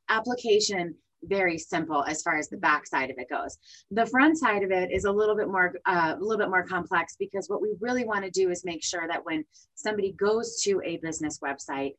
application 0.09 0.95
very 1.23 1.57
simple 1.57 2.03
as 2.05 2.21
far 2.21 2.37
as 2.37 2.49
the 2.49 2.57
back 2.57 2.87
side 2.87 3.09
of 3.09 3.17
it 3.17 3.29
goes. 3.29 3.57
The 3.91 4.05
front 4.05 4.37
side 4.37 4.63
of 4.63 4.71
it 4.71 4.91
is 4.91 5.05
a 5.05 5.11
little 5.11 5.35
bit 5.35 5.47
more 5.47 5.73
uh, 5.85 6.15
a 6.17 6.23
little 6.23 6.37
bit 6.37 6.49
more 6.49 6.63
complex 6.63 7.15
because 7.19 7.47
what 7.49 7.61
we 7.61 7.75
really 7.79 8.05
want 8.05 8.25
to 8.25 8.31
do 8.31 8.49
is 8.49 8.63
make 8.65 8.83
sure 8.83 9.07
that 9.07 9.25
when 9.25 9.43
somebody 9.75 10.13
goes 10.13 10.61
to 10.63 10.81
a 10.85 10.97
business 10.97 11.39
website 11.39 11.93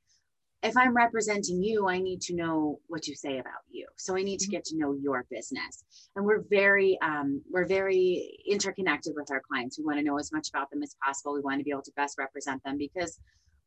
if 0.62 0.76
I'm 0.76 0.94
representing 0.94 1.62
you, 1.62 1.88
I 1.88 1.98
need 1.98 2.20
to 2.22 2.34
know 2.34 2.80
what 2.88 3.06
you 3.06 3.14
say 3.14 3.38
about 3.38 3.62
you. 3.70 3.86
So 3.96 4.16
I 4.16 4.22
need 4.22 4.40
to 4.40 4.46
mm-hmm. 4.46 4.52
get 4.52 4.64
to 4.66 4.76
know 4.76 4.92
your 4.92 5.24
business. 5.30 5.84
And 6.16 6.24
we're 6.24 6.44
very, 6.50 6.98
um, 7.02 7.40
we're 7.50 7.66
very 7.66 8.38
interconnected 8.46 9.14
with 9.16 9.30
our 9.30 9.40
clients. 9.40 9.78
We 9.78 9.84
want 9.84 9.98
to 9.98 10.04
know 10.04 10.18
as 10.18 10.32
much 10.32 10.50
about 10.50 10.70
them 10.70 10.82
as 10.82 10.96
possible. 11.02 11.34
We 11.34 11.40
want 11.40 11.58
to 11.58 11.64
be 11.64 11.70
able 11.70 11.82
to 11.82 11.92
best 11.96 12.18
represent 12.18 12.62
them 12.62 12.76
because 12.76 13.18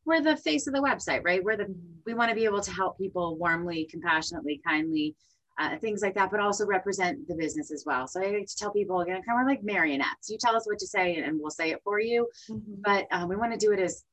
we're 0.04 0.20
the 0.20 0.36
face 0.36 0.66
of 0.66 0.74
the 0.74 0.80
website, 0.80 1.24
right? 1.24 1.42
We're 1.42 1.56
the, 1.56 1.64
mm-hmm. 1.64 2.00
we 2.06 2.14
want 2.14 2.28
to 2.28 2.36
be 2.36 2.44
able 2.44 2.60
to 2.60 2.70
help 2.70 2.96
people 2.98 3.36
warmly, 3.38 3.88
compassionately, 3.90 4.60
kindly, 4.64 5.16
uh, 5.58 5.76
things 5.78 6.02
like 6.02 6.14
that, 6.14 6.30
but 6.30 6.40
also 6.40 6.66
represent 6.66 7.26
the 7.28 7.34
business 7.34 7.70
as 7.70 7.84
well. 7.86 8.06
So 8.06 8.20
I 8.20 8.30
like 8.30 8.46
to 8.46 8.56
tell 8.56 8.72
people 8.72 9.00
again, 9.00 9.22
kind 9.22 9.40
of 9.40 9.46
like 9.46 9.62
marionettes. 9.62 10.28
You 10.28 10.38
tell 10.38 10.56
us 10.56 10.66
what 10.66 10.78
to 10.80 10.86
say, 10.86 11.16
and 11.16 11.38
we'll 11.40 11.50
say 11.50 11.70
it 11.70 11.80
for 11.84 12.00
you. 12.00 12.28
Mm-hmm. 12.50 12.74
But 12.82 13.06
uh, 13.12 13.26
we 13.28 13.36
want 13.36 13.52
to 13.52 13.58
do 13.58 13.72
it 13.72 13.78
as 13.78 14.04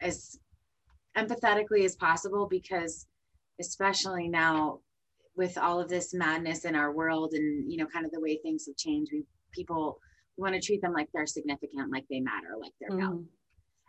as 0.00 0.38
empathetically 1.16 1.84
as 1.84 1.96
possible 1.96 2.46
because 2.48 3.06
especially 3.60 4.28
now 4.28 4.80
with 5.36 5.58
all 5.58 5.80
of 5.80 5.88
this 5.88 6.14
madness 6.14 6.64
in 6.64 6.74
our 6.74 6.92
world 6.92 7.32
and 7.34 7.70
you 7.70 7.76
know 7.76 7.86
kind 7.86 8.06
of 8.06 8.12
the 8.12 8.20
way 8.20 8.38
things 8.42 8.66
have 8.66 8.76
changed 8.76 9.10
we 9.12 9.24
people 9.52 9.98
we 10.36 10.42
want 10.42 10.54
to 10.54 10.60
treat 10.60 10.80
them 10.80 10.92
like 10.92 11.08
they're 11.12 11.26
significant 11.26 11.90
like 11.90 12.04
they 12.08 12.20
matter 12.20 12.54
like 12.60 12.72
they're 12.80 12.90
mm-hmm. 12.90 13.00
valuable 13.00 13.24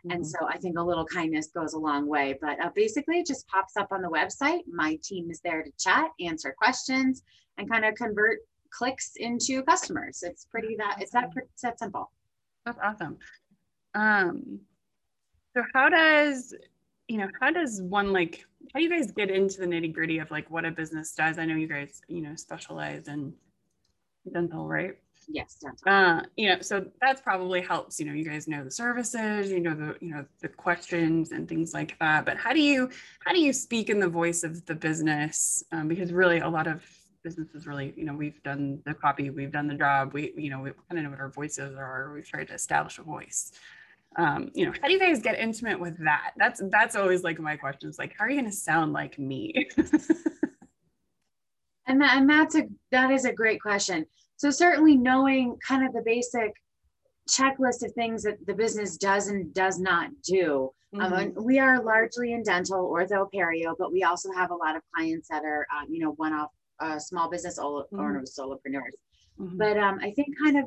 and 0.04 0.20
mm-hmm. 0.20 0.22
so 0.22 0.38
i 0.48 0.56
think 0.58 0.78
a 0.78 0.82
little 0.82 1.04
kindness 1.04 1.48
goes 1.48 1.74
a 1.74 1.78
long 1.78 2.06
way 2.06 2.36
but 2.40 2.60
uh, 2.60 2.70
basically 2.74 3.18
it 3.18 3.26
just 3.26 3.46
pops 3.48 3.76
up 3.76 3.88
on 3.92 4.02
the 4.02 4.08
website 4.08 4.60
my 4.66 4.98
team 5.02 5.30
is 5.30 5.40
there 5.40 5.62
to 5.62 5.70
chat 5.78 6.10
answer 6.20 6.54
questions 6.56 7.22
and 7.58 7.70
kind 7.70 7.84
of 7.84 7.94
convert 7.94 8.40
clicks 8.70 9.12
into 9.16 9.62
customers 9.64 10.22
it's 10.22 10.46
pretty 10.46 10.74
that 10.76 10.96
it's 11.00 11.12
that 11.12 11.30
it's 11.36 11.62
that 11.62 11.78
simple 11.78 12.10
that's 12.64 12.78
awesome 12.82 13.16
um 13.94 14.58
so 15.54 15.62
how 15.74 15.88
does 15.88 16.54
you 17.12 17.18
know, 17.18 17.28
how 17.40 17.50
does 17.50 17.82
one 17.82 18.10
like, 18.10 18.44
how 18.72 18.80
do 18.80 18.84
you 18.84 18.90
guys 18.90 19.12
get 19.12 19.30
into 19.30 19.60
the 19.60 19.66
nitty 19.66 19.92
gritty 19.92 20.18
of 20.18 20.30
like 20.30 20.50
what 20.50 20.64
a 20.64 20.70
business 20.70 21.14
does? 21.14 21.38
I 21.38 21.44
know 21.44 21.56
you 21.56 21.68
guys, 21.68 22.00
you 22.08 22.22
know, 22.22 22.34
specialize 22.36 23.06
in 23.06 23.34
dental, 24.32 24.66
right? 24.66 24.96
Yes. 25.28 25.58
Uh, 25.86 26.22
you 26.36 26.48
know, 26.48 26.60
so 26.60 26.86
that's 27.00 27.20
probably 27.20 27.60
helps. 27.60 27.98
You 28.00 28.06
know, 28.06 28.12
you 28.12 28.24
guys 28.24 28.48
know 28.48 28.64
the 28.64 28.70
services, 28.70 29.50
you 29.50 29.60
know 29.60 29.74
the, 29.74 29.96
you 30.00 30.14
know, 30.14 30.24
the 30.40 30.48
questions 30.48 31.32
and 31.32 31.48
things 31.48 31.72
like 31.74 31.98
that. 32.00 32.24
But 32.24 32.36
how 32.36 32.52
do 32.52 32.60
you, 32.60 32.90
how 33.24 33.32
do 33.32 33.40
you 33.40 33.52
speak 33.52 33.90
in 33.90 34.00
the 34.00 34.08
voice 34.08 34.42
of 34.42 34.64
the 34.66 34.74
business? 34.74 35.64
Um, 35.72 35.88
because 35.88 36.12
really, 36.12 36.40
a 36.40 36.48
lot 36.48 36.66
of 36.66 36.82
businesses 37.22 37.66
really, 37.66 37.94
you 37.96 38.04
know, 38.04 38.14
we've 38.14 38.42
done 38.42 38.80
the 38.84 38.94
copy, 38.94 39.30
we've 39.30 39.52
done 39.52 39.68
the 39.68 39.74
job, 39.74 40.12
we, 40.12 40.32
you 40.36 40.50
know, 40.50 40.60
we 40.60 40.70
kind 40.88 40.98
of 40.98 41.04
know 41.04 41.10
what 41.10 41.20
our 41.20 41.30
voices 41.30 41.76
are. 41.76 42.12
We've 42.12 42.26
tried 42.26 42.48
to 42.48 42.54
establish 42.54 42.98
a 42.98 43.02
voice. 43.02 43.52
Um, 44.16 44.50
you 44.54 44.66
know, 44.66 44.72
how 44.80 44.88
do 44.88 44.92
you 44.92 44.98
guys 44.98 45.20
get 45.20 45.38
intimate 45.38 45.80
with 45.80 45.96
that? 46.04 46.32
That's 46.36 46.60
that's 46.70 46.96
always 46.96 47.22
like 47.22 47.40
my 47.40 47.56
question. 47.56 47.88
Is 47.88 47.98
like, 47.98 48.14
how 48.18 48.26
are 48.26 48.30
you 48.30 48.40
going 48.40 48.50
to 48.50 48.56
sound 48.56 48.92
like 48.92 49.18
me? 49.18 49.68
and 51.86 52.00
that, 52.00 52.16
and 52.16 52.28
that's 52.28 52.54
a 52.54 52.68
that 52.90 53.10
is 53.10 53.24
a 53.24 53.32
great 53.32 53.60
question. 53.60 54.04
So 54.36 54.50
certainly 54.50 54.96
knowing 54.96 55.56
kind 55.66 55.86
of 55.86 55.92
the 55.92 56.02
basic 56.04 56.52
checklist 57.28 57.84
of 57.84 57.92
things 57.92 58.22
that 58.22 58.44
the 58.46 58.54
business 58.54 58.96
does 58.96 59.28
and 59.28 59.52
does 59.54 59.78
not 59.78 60.10
do. 60.24 60.70
Um, 60.94 61.00
mm-hmm. 61.00 61.38
Um, 61.38 61.44
we 61.44 61.58
are 61.58 61.82
largely 61.82 62.32
in 62.32 62.42
dental, 62.42 62.90
ortho, 62.90 63.28
perio, 63.32 63.74
but 63.78 63.92
we 63.92 64.02
also 64.02 64.30
have 64.32 64.50
a 64.50 64.54
lot 64.54 64.76
of 64.76 64.82
clients 64.94 65.28
that 65.28 65.44
are, 65.44 65.66
um, 65.74 65.86
you 65.88 66.00
know, 66.00 66.12
one-off 66.12 66.50
uh, 66.80 66.98
small 66.98 67.30
business 67.30 67.58
owners, 67.58 67.86
mm-hmm. 67.92 68.40
solopreneurs. 68.40 68.96
Mm-hmm. 69.40 69.56
But 69.56 69.78
um, 69.78 69.98
I 70.02 70.10
think 70.10 70.36
kind 70.38 70.58
of 70.58 70.64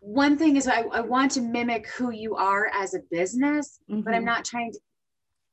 one 0.00 0.38
thing 0.38 0.56
is 0.56 0.66
I, 0.68 0.82
I, 0.82 1.00
want 1.00 1.32
to 1.32 1.42
mimic 1.42 1.86
who 1.88 2.10
you 2.10 2.34
are 2.34 2.70
as 2.74 2.94
a 2.94 3.00
business, 3.10 3.80
but 3.86 3.94
I'm 3.94 4.02
mm-hmm. 4.02 4.24
not 4.24 4.44
trying 4.46 4.72
to 4.72 4.78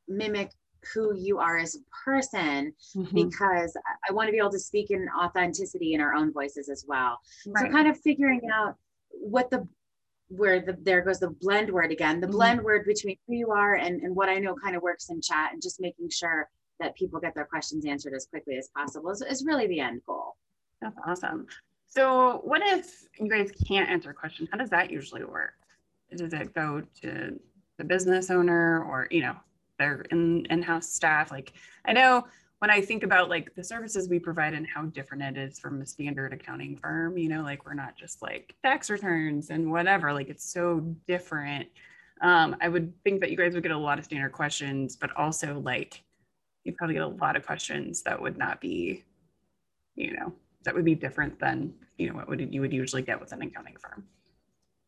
mimic 0.07 0.51
who 0.93 1.15
you 1.15 1.39
are 1.39 1.57
as 1.57 1.75
a 1.75 1.79
person 2.05 2.73
mm-hmm. 2.95 3.15
because 3.15 3.75
I, 3.77 4.09
I 4.09 4.13
want 4.13 4.27
to 4.27 4.31
be 4.31 4.37
able 4.37 4.51
to 4.51 4.59
speak 4.59 4.91
in 4.91 5.07
authenticity 5.19 5.93
in 5.93 6.01
our 6.01 6.13
own 6.13 6.31
voices 6.31 6.69
as 6.69 6.85
well. 6.87 7.19
Right. 7.45 7.65
So 7.65 7.71
kind 7.71 7.87
of 7.87 7.99
figuring 7.99 8.41
out 8.53 8.75
what 9.09 9.49
the 9.49 9.67
where 10.29 10.59
the 10.59 10.77
there 10.81 11.01
goes 11.01 11.19
the 11.19 11.29
blend 11.29 11.71
word 11.71 11.91
again 11.91 12.19
the 12.19 12.27
mm-hmm. 12.27 12.35
blend 12.35 12.61
word 12.61 12.85
between 12.85 13.15
who 13.27 13.33
you 13.33 13.51
are 13.51 13.75
and, 13.75 14.01
and 14.01 14.15
what 14.15 14.27
i 14.29 14.37
know 14.37 14.53
kind 14.55 14.75
of 14.75 14.81
works 14.81 15.09
in 15.09 15.21
chat 15.21 15.53
and 15.53 15.61
just 15.61 15.79
making 15.79 16.09
sure 16.09 16.49
that 16.79 16.95
people 16.95 17.19
get 17.19 17.33
their 17.33 17.45
questions 17.45 17.85
answered 17.85 18.13
as 18.13 18.25
quickly 18.25 18.57
as 18.57 18.69
possible 18.75 19.09
is, 19.09 19.21
is 19.21 19.45
really 19.45 19.67
the 19.67 19.79
end 19.79 20.01
goal 20.05 20.35
that's 20.81 20.97
awesome 21.07 21.45
so 21.87 22.41
what 22.43 22.61
if 22.61 23.05
you 23.19 23.29
guys 23.29 23.51
can't 23.67 23.89
answer 23.89 24.09
a 24.09 24.13
question 24.13 24.47
how 24.51 24.57
does 24.57 24.69
that 24.69 24.91
usually 24.91 25.23
work 25.23 25.53
does 26.15 26.33
it 26.33 26.53
go 26.53 26.83
to 27.01 27.39
the 27.77 27.83
business 27.83 28.29
owner 28.29 28.83
or 28.83 29.07
you 29.11 29.21
know 29.21 29.35
their 29.77 30.01
in, 30.11 30.45
in-house 30.49 30.89
staff 30.89 31.31
like 31.31 31.53
i 31.85 31.93
know 31.93 32.25
when 32.59 32.71
I 32.71 32.81
think 32.81 33.03
about 33.03 33.29
like 33.29 33.53
the 33.55 33.63
services 33.63 34.09
we 34.09 34.19
provide 34.19 34.53
and 34.53 34.65
how 34.65 34.83
different 34.83 35.23
it 35.23 35.37
is 35.37 35.59
from 35.59 35.81
a 35.81 35.85
standard 35.85 36.33
accounting 36.33 36.75
firm, 36.75 37.17
you 37.17 37.29
know, 37.29 37.43
like 37.43 37.65
we're 37.65 37.75
not 37.75 37.95
just 37.95 38.21
like 38.21 38.55
tax 38.63 38.89
returns 38.89 39.51
and 39.51 39.71
whatever, 39.71 40.11
like 40.11 40.29
it's 40.29 40.51
so 40.51 40.79
different. 41.07 41.67
Um, 42.21 42.55
I 42.59 42.67
would 42.67 42.91
think 43.03 43.21
that 43.21 43.29
you 43.29 43.37
guys 43.37 43.53
would 43.53 43.61
get 43.61 43.71
a 43.71 43.77
lot 43.77 43.99
of 43.99 44.05
standard 44.05 44.31
questions, 44.31 44.95
but 44.95 45.15
also 45.15 45.59
like 45.59 46.03
you 46.63 46.73
probably 46.73 46.95
get 46.95 47.03
a 47.03 47.07
lot 47.07 47.35
of 47.35 47.45
questions 47.45 48.01
that 48.03 48.19
would 48.19 48.37
not 48.37 48.59
be, 48.59 49.03
you 49.95 50.15
know, 50.15 50.33
that 50.63 50.73
would 50.73 50.85
be 50.85 50.95
different 50.95 51.39
than, 51.39 51.73
you 51.99 52.09
know, 52.09 52.15
what 52.15 52.27
would 52.27 52.53
you 52.53 52.61
would 52.61 52.73
usually 52.73 53.03
get 53.03 53.19
with 53.19 53.33
an 53.33 53.43
accounting 53.43 53.75
firm. 53.79 54.03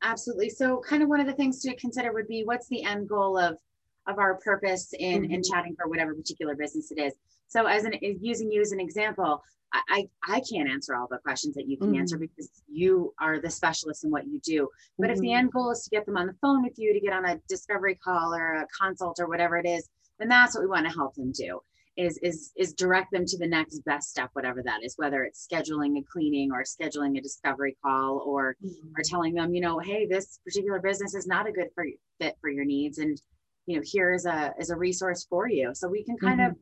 Absolutely. 0.01 0.50
So 0.50 0.77
kind 0.77 1.03
of 1.03 1.10
one 1.10 1.19
of 1.19 1.27
the 1.27 1.34
things 1.34 1.62
to 1.62 1.75
consider 1.75 2.13
would 2.13 2.27
be 2.27 2.43
what's 2.43 2.67
the 2.67 2.84
end 2.84 3.08
goal 3.08 3.38
of 3.38 3.60
of 4.08 4.18
our 4.18 4.36
purpose 4.36 4.94
in, 4.98 5.24
mm-hmm. 5.24 5.34
in 5.34 5.44
chatting 5.44 5.75
for 5.75 5.88
whatever 5.88 6.13
particular 6.13 6.56
business 6.56 6.91
it 6.91 7.00
is. 7.00 7.13
So 7.48 7.65
as 7.65 7.84
an 7.84 7.94
using 8.01 8.51
you 8.51 8.62
as 8.62 8.72
an 8.72 8.79
example, 8.79 9.44
I, 9.72 10.08
I 10.27 10.41
can't 10.51 10.70
answer 10.70 10.96
all 10.96 11.08
the 11.10 11.20
questions 11.20 11.56
that 11.56 11.68
you 11.68 11.77
can 11.77 11.89
mm-hmm. 11.89 12.00
answer 12.00 12.18
because 12.18 12.50
you 12.68 13.13
are 13.20 13.39
the 13.39 13.50
specialist 13.50 14.03
in 14.03 14.12
what 14.12 14.25
you 14.25 14.39
do. 14.44 14.68
But 14.98 15.06
mm-hmm. 15.06 15.13
if 15.13 15.20
the 15.20 15.27
mm-hmm. 15.27 15.38
end 15.38 15.51
goal 15.51 15.72
is 15.72 15.84
to 15.84 15.89
get 15.91 16.06
them 16.06 16.18
on 16.18 16.27
the 16.27 16.36
phone 16.41 16.63
with 16.63 16.74
you, 16.77 16.94
to 16.94 17.00
get 17.00 17.13
on 17.13 17.25
a 17.25 17.39
discovery 17.48 17.96
call 18.03 18.34
or 18.34 18.53
a 18.53 18.68
consult 18.79 19.20
or 19.20 19.27
whatever 19.27 19.58
it 19.58 19.68
is, 19.68 19.88
then 20.18 20.27
that's 20.27 20.56
what 20.56 20.62
we 20.62 20.70
want 20.70 20.88
to 20.88 20.94
help 20.94 21.13
them 21.15 21.32
do 21.32 21.60
is 22.00 22.18
is 22.22 22.51
is 22.56 22.74
direct 22.74 23.12
them 23.12 23.25
to 23.25 23.38
the 23.38 23.48
next 23.48 23.79
best 23.79 24.10
step 24.10 24.29
whatever 24.34 24.63
that 24.63 24.84
is 24.84 24.94
whether 24.98 25.24
it's 25.24 25.46
scheduling 25.46 25.98
a 25.98 26.03
cleaning 26.12 26.50
or 26.51 26.63
scheduling 26.63 27.18
a 27.18 27.22
discovery 27.22 27.75
call 27.84 28.24
or 28.25 28.56
mm-hmm. 28.63 28.89
or 28.98 29.03
telling 29.03 29.34
them 29.34 29.53
you 29.53 29.60
know 29.60 29.79
hey 29.79 30.06
this 30.06 30.39
particular 30.46 30.79
business 30.79 31.13
is 31.13 31.27
not 31.27 31.48
a 31.48 31.51
good 31.51 31.68
for 31.75 31.86
fit 32.20 32.38
for 32.39 32.50
your 32.50 32.63
needs 32.63 33.00
and 33.00 33.22
you 33.69 33.75
know 33.75 33.83
here 33.85 34.11
is 34.11 34.25
a 34.25 34.51
is 34.59 34.71
a 34.71 34.75
resource 34.75 35.27
for 35.29 35.48
you. 35.48 35.75
So 35.75 35.87
we 35.87 36.03
can 36.03 36.17
kind 36.17 36.39
mm-hmm. 36.39 36.51
of 36.51 36.57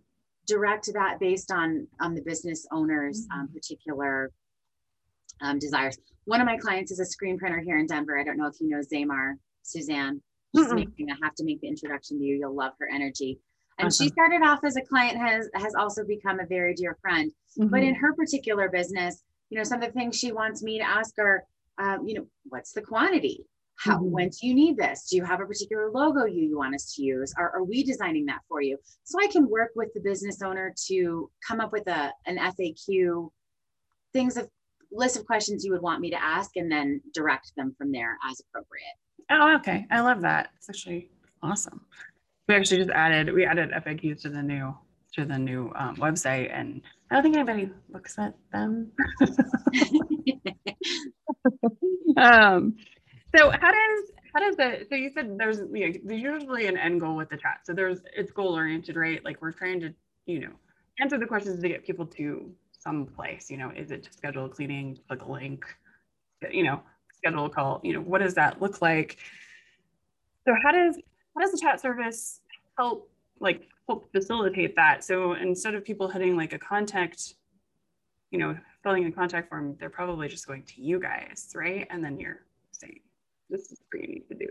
direct 0.46 0.92
that 0.94 1.20
based 1.22 1.52
on 1.52 1.88
on 2.02 2.14
the 2.14 2.22
business 2.22 2.68
owner's 2.72 3.26
um, 3.34 3.46
mm-hmm. 3.46 3.54
particular 3.54 4.32
um, 5.42 5.58
desires. 5.58 5.98
One 6.26 6.42
of 6.42 6.46
my 6.46 6.58
clients 6.58 6.92
is 6.92 7.00
a 7.00 7.06
screen 7.06 7.40
printer 7.40 7.60
here 7.60 7.80
in 7.80 7.88
denver. 7.88 8.20
I 8.20 8.26
don't 8.26 8.38
know 8.38 8.48
if 8.48 8.60
you 8.60 8.68
know 8.68 8.82
zamar 8.82 9.36
suzanne. 9.64 10.22
She's 10.54 10.74
making 10.74 11.10
i 11.10 11.16
have 11.24 11.36
to 11.36 11.46
make 11.46 11.62
the 11.62 11.68
introduction 11.68 12.18
to 12.20 12.24
you. 12.26 12.36
You'll 12.36 12.56
love 12.56 12.74
her 12.80 12.90
energy. 12.94 13.40
And 13.80 13.88
awesome. 13.88 14.06
she 14.06 14.10
started 14.10 14.42
off 14.42 14.60
as 14.66 14.76
a 14.76 14.82
client 14.82 15.18
has 15.18 15.50
has 15.54 15.76
also 15.76 16.04
become 16.04 16.42
a 16.42 16.46
very 16.46 16.74
dear 16.74 16.98
friend. 17.02 17.32
Mm-hmm. 17.58 17.70
but 17.70 17.84
in 17.84 17.96
her 17.96 18.14
particular 18.14 18.70
business 18.70 19.24
you 19.50 19.58
know 19.58 19.64
some 19.64 19.82
of 19.82 19.88
the 19.88 19.94
things 19.94 20.16
she 20.16 20.32
wants 20.32 20.62
me 20.62 20.78
to 20.78 20.84
ask 20.84 21.18
are 21.18 21.44
um, 21.80 22.06
you 22.06 22.16
know 22.16 22.28
what's 22.50 22.74
the 22.74 22.82
quantity 22.82 23.46
how, 23.78 23.98
mm-hmm. 23.98 24.12
when 24.12 24.30
do 24.30 24.48
you 24.48 24.54
need 24.54 24.78
this? 24.78 25.08
Do 25.10 25.18
you 25.18 25.24
have 25.24 25.40
a 25.40 25.46
particular 25.46 25.92
logo 25.92 26.26
you, 26.26 26.44
you 26.50 26.58
want 26.58 26.76
us 26.76 26.94
to 26.96 27.04
use? 27.04 27.34
Are, 27.38 27.56
are 27.56 27.64
we 27.64 27.84
designing 27.84 28.26
that 28.26 28.42
for 28.48 28.62
you? 28.62 28.78
So 29.04 29.20
I 29.22 29.28
can 29.28 29.50
work 29.50 29.72
with 29.76 29.94
the 29.94 30.02
business 30.02 30.42
owner 30.42 30.74
to 30.88 31.30
come 31.48 31.62
up 31.62 31.72
with 31.72 31.88
a, 31.88 32.12
an 32.26 32.38
FAQ, 32.38 33.30
things 34.14 34.38
of 34.38 34.50
list 34.92 35.18
of 35.18 35.26
questions 35.26 35.64
you 35.66 35.72
would 35.72 35.82
want 35.82 36.02
me 36.02 36.10
to 36.10 36.22
ask 36.22 36.52
and 36.56 36.72
then 36.72 37.02
direct 37.14 37.52
them 37.56 37.76
from 37.78 37.92
there 37.92 38.18
as 38.30 38.40
appropriate. 38.40 38.86
Oh, 39.30 39.56
okay. 39.58 39.86
I 39.92 40.00
love 40.00 40.22
that. 40.22 40.50
It's 40.58 40.70
actually 40.70 41.10
awesome. 41.44 41.82
We 42.48 42.56
actually 42.56 42.78
just 42.78 42.92
added, 42.92 43.34
we 43.34 43.46
added 43.46 43.72
FAQs 43.72 44.22
to 44.22 44.30
the 44.30 44.42
new, 44.42 44.74
to 45.14 45.26
the 45.26 45.38
new 45.38 45.72
um, 45.76 45.98
website 45.98 46.52
and 46.54 46.82
I 47.12 47.16
don't 47.16 47.24
think 47.24 47.36
anybody 47.36 47.70
looks 47.90 48.18
at 48.18 48.34
them. 48.52 48.92
um, 52.18 52.76
so 53.36 53.52
how 53.52 53.72
does 53.72 54.12
how 54.34 54.40
does 54.40 54.56
the 54.56 54.86
so 54.90 54.96
you 54.96 55.12
said 55.14 55.38
there's 55.38 55.60
you 55.74 55.88
know, 55.88 56.00
there's 56.06 56.22
usually 56.22 56.68
an 56.68 56.78
end 56.78 57.02
goal 57.02 57.16
with 57.16 57.30
the 57.30 57.38
chat. 57.38 57.62
So 57.64 57.74
there's 57.74 58.00
it's 58.16 58.32
goal 58.32 58.54
oriented, 58.54 58.96
right? 58.96 59.24
Like 59.24 59.42
we're 59.42 59.52
trying 59.52 59.80
to 59.82 59.94
you 60.26 60.40
know 60.42 60.52
answer 61.00 61.18
the 61.18 61.26
questions 61.26 61.62
to 61.62 61.68
get 61.68 61.86
people 61.86 62.06
to 62.06 62.52
some 62.78 63.06
place. 63.06 63.50
You 63.50 63.58
know, 63.58 63.72
is 63.76 63.92
it 63.92 64.04
to 64.04 64.14
schedule 64.14 64.46
a 64.46 64.50
cleaning, 64.50 64.98
click 65.08 65.24
a 65.24 65.32
link, 65.32 65.66
you 66.52 66.64
know, 66.64 66.82
schedule 67.16 67.46
a 67.46 67.50
call. 67.50 67.82
You 67.84 67.94
know, 67.94 68.02
what 68.02 68.22
does 68.22 68.36
that 68.36 68.62
look 68.62 68.82
like? 68.82 69.18
So 70.46 70.54
how 70.64 70.72
does 70.72 70.98
how 71.36 71.42
does 71.42 71.52
the 71.52 71.60
chat 71.60 71.82
service 71.82 72.42
help 72.78 73.10
like 73.40 73.68
help 73.88 74.12
facilitate 74.12 74.76
that? 74.76 75.04
So 75.04 75.34
instead 75.34 75.76
of 75.76 75.84
people 75.84 76.08
hitting 76.08 76.38
like 76.38 76.54
a 76.54 76.60
contact, 76.60 77.34
you 78.32 78.40
know, 78.40 78.58
filling 78.84 79.04
in 79.04 79.10
a 79.10 79.16
contact 79.16 79.50
form, 79.50 79.76
they're 79.80 79.90
probably 79.90 80.28
just 80.28 80.48
going 80.48 80.64
to 80.64 80.82
you 80.82 81.00
guys, 81.00 81.52
right? 81.56 81.88
And 81.90 82.04
then 82.04 82.20
you're 82.20 82.46
saying 82.72 83.00
this 83.50 83.72
is 83.72 83.80
what 83.92 84.02
you 84.02 84.08
need 84.08 84.28
to 84.30 84.36
do. 84.36 84.48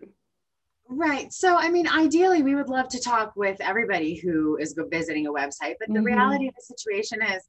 Right. 0.88 1.32
So, 1.32 1.56
I 1.56 1.68
mean, 1.68 1.88
ideally, 1.88 2.42
we 2.42 2.54
would 2.54 2.68
love 2.68 2.88
to 2.88 3.00
talk 3.00 3.34
with 3.34 3.60
everybody 3.60 4.16
who 4.16 4.56
is 4.58 4.78
visiting 4.90 5.26
a 5.26 5.32
website, 5.32 5.74
but 5.80 5.88
the 5.88 5.94
mm-hmm. 5.94 6.04
reality 6.04 6.48
of 6.48 6.54
the 6.54 6.62
situation 6.62 7.20
is 7.22 7.42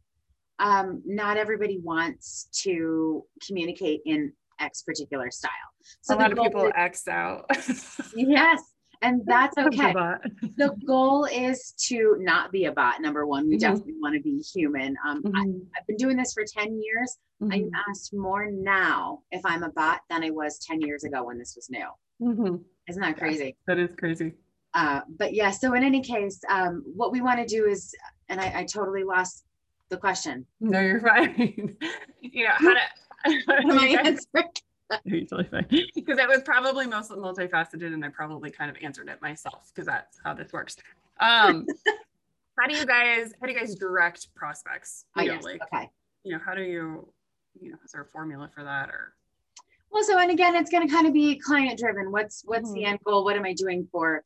um, 0.60 1.03
not 1.05 1.38
everybody 1.38 1.77
wants 1.83 2.49
to 2.63 3.23
communicate 3.45 4.01
in 4.05 4.33
X 4.60 4.81
particular 4.81 5.29
style. 5.29 5.51
So, 6.01 6.15
a 6.15 6.17
lot 6.17 6.31
of 6.31 6.39
people 6.39 6.65
is, 6.65 6.71
X 6.75 7.07
out. 7.07 7.45
yes 8.15 8.62
and 9.01 9.21
that's 9.25 9.57
okay. 9.57 9.93
the 10.57 10.75
goal 10.86 11.25
is 11.25 11.73
to 11.88 12.15
not 12.19 12.51
be 12.51 12.65
a 12.65 12.71
bot. 12.71 13.01
Number 13.01 13.25
one, 13.25 13.47
we 13.47 13.55
mm-hmm. 13.55 13.60
definitely 13.60 13.93
want 14.01 14.15
to 14.15 14.21
be 14.21 14.39
human. 14.39 14.95
Um, 15.07 15.23
mm-hmm. 15.23 15.36
I, 15.36 15.41
have 15.75 15.88
been 15.88 15.97
doing 15.97 16.17
this 16.17 16.33
for 16.33 16.43
10 16.45 16.81
years. 16.81 17.17
Mm-hmm. 17.41 17.53
I'm 17.53 17.71
asked 17.89 18.13
more 18.13 18.49
now 18.49 19.21
if 19.31 19.45
I'm 19.45 19.63
a 19.63 19.69
bot 19.69 20.01
than 20.10 20.23
I 20.23 20.31
was 20.31 20.60
10 20.60 20.81
years 20.81 21.03
ago 21.03 21.23
when 21.23 21.38
this 21.38 21.55
was 21.55 21.69
new. 21.69 21.88
Mm-hmm. 22.21 22.55
Isn't 22.89 23.01
that 23.01 23.17
crazy? 23.17 23.55
Yeah, 23.67 23.75
that 23.75 23.79
is 23.79 23.95
crazy. 23.97 24.33
Uh, 24.73 25.01
but 25.17 25.33
yeah, 25.33 25.51
so 25.51 25.73
in 25.73 25.83
any 25.83 26.01
case, 26.01 26.39
um, 26.49 26.83
what 26.95 27.12
we 27.12 27.21
want 27.21 27.39
to 27.39 27.45
do 27.45 27.65
is, 27.65 27.95
and 28.29 28.39
I, 28.39 28.60
I, 28.60 28.63
totally 28.63 29.03
lost 29.03 29.45
the 29.89 29.97
question. 29.97 30.45
No, 30.60 30.79
you're 30.79 30.99
fine. 30.99 31.75
you 32.21 32.43
know, 32.43 32.51
how 32.57 32.73
to. 32.73 32.79
my 33.65 33.88
answer 33.88 34.27
totally 35.10 35.43
fine. 35.50 35.67
Because 35.95 36.17
it 36.17 36.28
was 36.28 36.41
probably 36.43 36.88
most 36.88 37.12
multifaceted 37.12 37.93
and 37.93 38.04
I 38.04 38.10
probably 38.10 38.52
kind 38.52 38.69
of 38.69 38.78
answered 38.82 39.10
it 39.10 39.21
myself 39.21 39.71
because 39.73 39.88
that's 39.88 40.19
how 40.23 40.34
this 40.34 40.54
works. 40.54 40.78
Um, 41.19 41.65
how 42.60 42.67
do 42.67 42.76
you 42.76 42.86
guys 42.86 43.34
how 43.39 43.47
do 43.47 43.54
you 43.54 43.60
guys 43.60 43.76
direct 43.76 44.34
prospects? 44.36 45.06
You 45.15 45.23
oh, 45.23 45.26
know, 45.26 45.34
yes. 45.34 45.43
like, 45.43 45.62
okay. 45.73 45.89
You 46.23 46.34
know, 46.34 46.39
how 46.45 46.54
do 46.54 46.63
you, 46.63 47.08
you 47.60 47.71
know, 47.71 47.78
is 47.84 47.91
there 47.91 48.02
a 48.02 48.06
formula 48.06 48.50
for 48.54 48.63
that 48.63 48.89
or 48.89 49.13
well, 49.91 50.04
so 50.04 50.17
and 50.19 50.32
again, 50.32 50.56
it's 50.56 50.69
going 50.69 50.88
to 50.88 50.93
kind 50.93 51.08
of 51.08 51.13
be 51.13 51.39
client 51.39 51.80
driven. 51.80 52.12
What's 52.12 52.43
what's 52.45 52.69
mm-hmm. 52.69 52.73
the 52.73 52.86
end 52.86 53.00
goal? 53.06 53.23
What 53.23 53.36
am 53.36 53.45
I 53.45 53.54
doing 53.54 53.88
for 53.91 54.23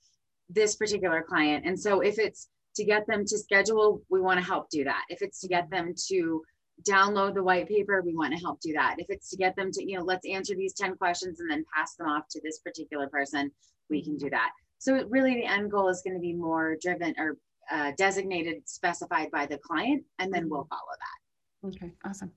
this 0.50 0.76
particular 0.76 1.22
client? 1.22 1.66
And 1.66 1.80
so 1.80 2.02
if 2.02 2.20
it's 2.20 2.50
to 2.76 2.84
get 2.84 3.06
them 3.08 3.26
to 3.26 3.38
schedule, 3.38 4.02
we 4.10 4.22
want 4.22 4.40
to 4.40 4.46
help 4.46 4.70
do 4.70 4.84
that. 4.86 5.04
If 5.10 5.22
it's 5.22 5.40
to 5.42 5.48
get 5.48 5.70
them 5.70 5.94
to 6.08 6.42
download 6.88 7.36
the 7.36 7.44
white 7.44 7.68
paper, 7.68 8.02
we 8.02 8.16
want 8.16 8.34
to 8.34 8.40
help 8.40 8.60
do 8.60 8.74
that. 8.74 8.96
If 8.98 9.08
it's 9.10 9.30
to 9.30 9.38
get 9.38 9.56
them 9.56 9.72
to, 9.72 9.84
you 9.84 9.98
know, 9.98 10.04
let's 10.04 10.28
answer 10.28 10.56
these 10.56 10.74
10 10.74 10.96
questions 10.96 11.40
and 11.40 11.50
then 11.50 11.64
pass 11.76 11.96
them 11.96 12.08
off 12.08 12.24
to 12.32 12.42
this 12.44 12.60
particular 12.60 13.08
person, 13.08 13.52
we 13.90 14.04
can 14.04 14.18
do 14.18 14.30
that. 14.30 14.52
So 14.80 15.06
really 15.10 15.36
the 15.36 15.46
end 15.46 15.70
goal 15.70 15.90
is 15.90 16.02
going 16.02 16.16
to 16.16 16.20
be 16.20 16.34
more 16.34 16.76
driven 16.82 17.14
or 17.18 17.38
uh, 17.72 17.92
designated, 17.98 18.68
specified 18.68 19.30
by 19.32 19.46
the 19.46 19.58
client, 19.60 20.04
and 20.20 20.34
then 20.34 20.50
we'll 20.50 20.68
follow 20.70 20.82
that. 21.00 21.68
Okay, 21.68 21.94
awesome. 22.04 22.32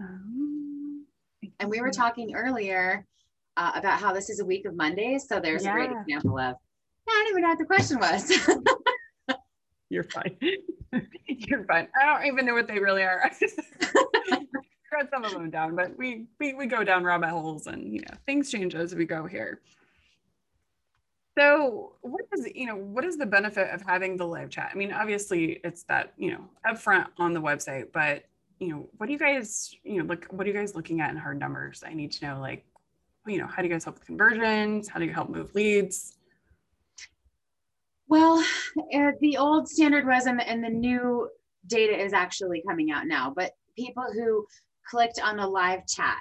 Um, 0.00 1.06
And 1.60 1.70
we 1.70 1.80
were 1.80 1.90
talking 1.90 2.34
earlier 2.34 3.06
uh, 3.56 3.72
about 3.74 4.00
how 4.00 4.12
this 4.12 4.30
is 4.30 4.40
a 4.40 4.44
week 4.44 4.66
of 4.66 4.74
Mondays. 4.74 5.26
So 5.28 5.40
there's 5.40 5.64
a 5.64 5.70
great 5.70 5.90
example 5.90 6.38
of, 6.38 6.54
"Yeah, 7.06 7.12
I 7.12 7.22
don't 7.24 7.30
even 7.30 7.42
know 7.42 7.48
what 7.48 7.58
the 7.58 7.64
question 7.64 7.98
was. 7.98 8.30
You're 9.98 10.04
fine. 10.04 10.36
You're 11.26 11.64
fine. 11.64 11.88
I 12.00 12.06
don't 12.06 12.26
even 12.26 12.46
know 12.46 12.54
what 12.54 12.68
they 12.68 12.78
really 12.78 13.02
are. 13.02 13.20
I 13.82 14.40
wrote 14.92 15.10
some 15.10 15.24
of 15.24 15.32
them 15.32 15.50
down, 15.50 15.74
but 15.74 15.98
we, 15.98 16.26
we 16.38 16.54
we 16.54 16.66
go 16.66 16.84
down 16.84 17.02
rabbit 17.02 17.30
holes 17.30 17.66
and 17.66 17.92
you 17.92 18.02
know 18.02 18.16
things 18.24 18.48
change 18.48 18.76
as 18.76 18.94
we 18.94 19.04
go 19.06 19.26
here. 19.26 19.60
So 21.36 21.94
what 22.02 22.20
is 22.32 22.48
you 22.54 22.66
know 22.66 22.76
what 22.76 23.04
is 23.04 23.16
the 23.16 23.26
benefit 23.26 23.74
of 23.74 23.82
having 23.82 24.16
the 24.16 24.24
live 24.24 24.50
chat? 24.50 24.70
I 24.72 24.76
mean, 24.76 24.92
obviously 24.92 25.58
it's 25.64 25.82
that 25.88 26.12
you 26.16 26.30
know 26.30 26.44
upfront 26.64 27.08
on 27.18 27.32
the 27.32 27.42
website, 27.42 27.86
but 27.92 28.22
you 28.60 28.68
know 28.68 28.88
what 28.98 29.06
do 29.06 29.12
you 29.12 29.18
guys 29.18 29.74
you 29.82 29.98
know 29.98 30.04
look 30.04 30.26
what 30.30 30.46
are 30.46 30.50
you 30.50 30.56
guys 30.56 30.76
looking 30.76 31.00
at 31.00 31.10
in 31.10 31.16
hard 31.16 31.40
numbers? 31.40 31.82
I 31.84 31.92
need 31.92 32.12
to 32.12 32.24
know 32.24 32.40
like 32.40 32.64
you 33.26 33.38
know 33.38 33.48
how 33.48 33.62
do 33.62 33.66
you 33.66 33.74
guys 33.74 33.82
help 33.82 33.96
with 33.96 34.06
conversions? 34.06 34.88
How 34.88 35.00
do 35.00 35.06
you 35.06 35.12
help 35.12 35.28
move 35.28 35.52
leads? 35.56 36.17
Well, 38.08 38.42
uh, 38.94 39.10
the 39.20 39.36
old 39.36 39.68
standard 39.68 40.06
was, 40.06 40.26
and 40.26 40.40
the, 40.40 40.48
and 40.48 40.64
the 40.64 40.70
new 40.70 41.28
data 41.66 41.98
is 42.02 42.12
actually 42.12 42.62
coming 42.66 42.90
out 42.90 43.06
now, 43.06 43.32
but 43.34 43.52
people 43.76 44.04
who 44.12 44.46
clicked 44.88 45.20
on 45.22 45.36
the 45.36 45.46
live 45.46 45.86
chat 45.86 46.18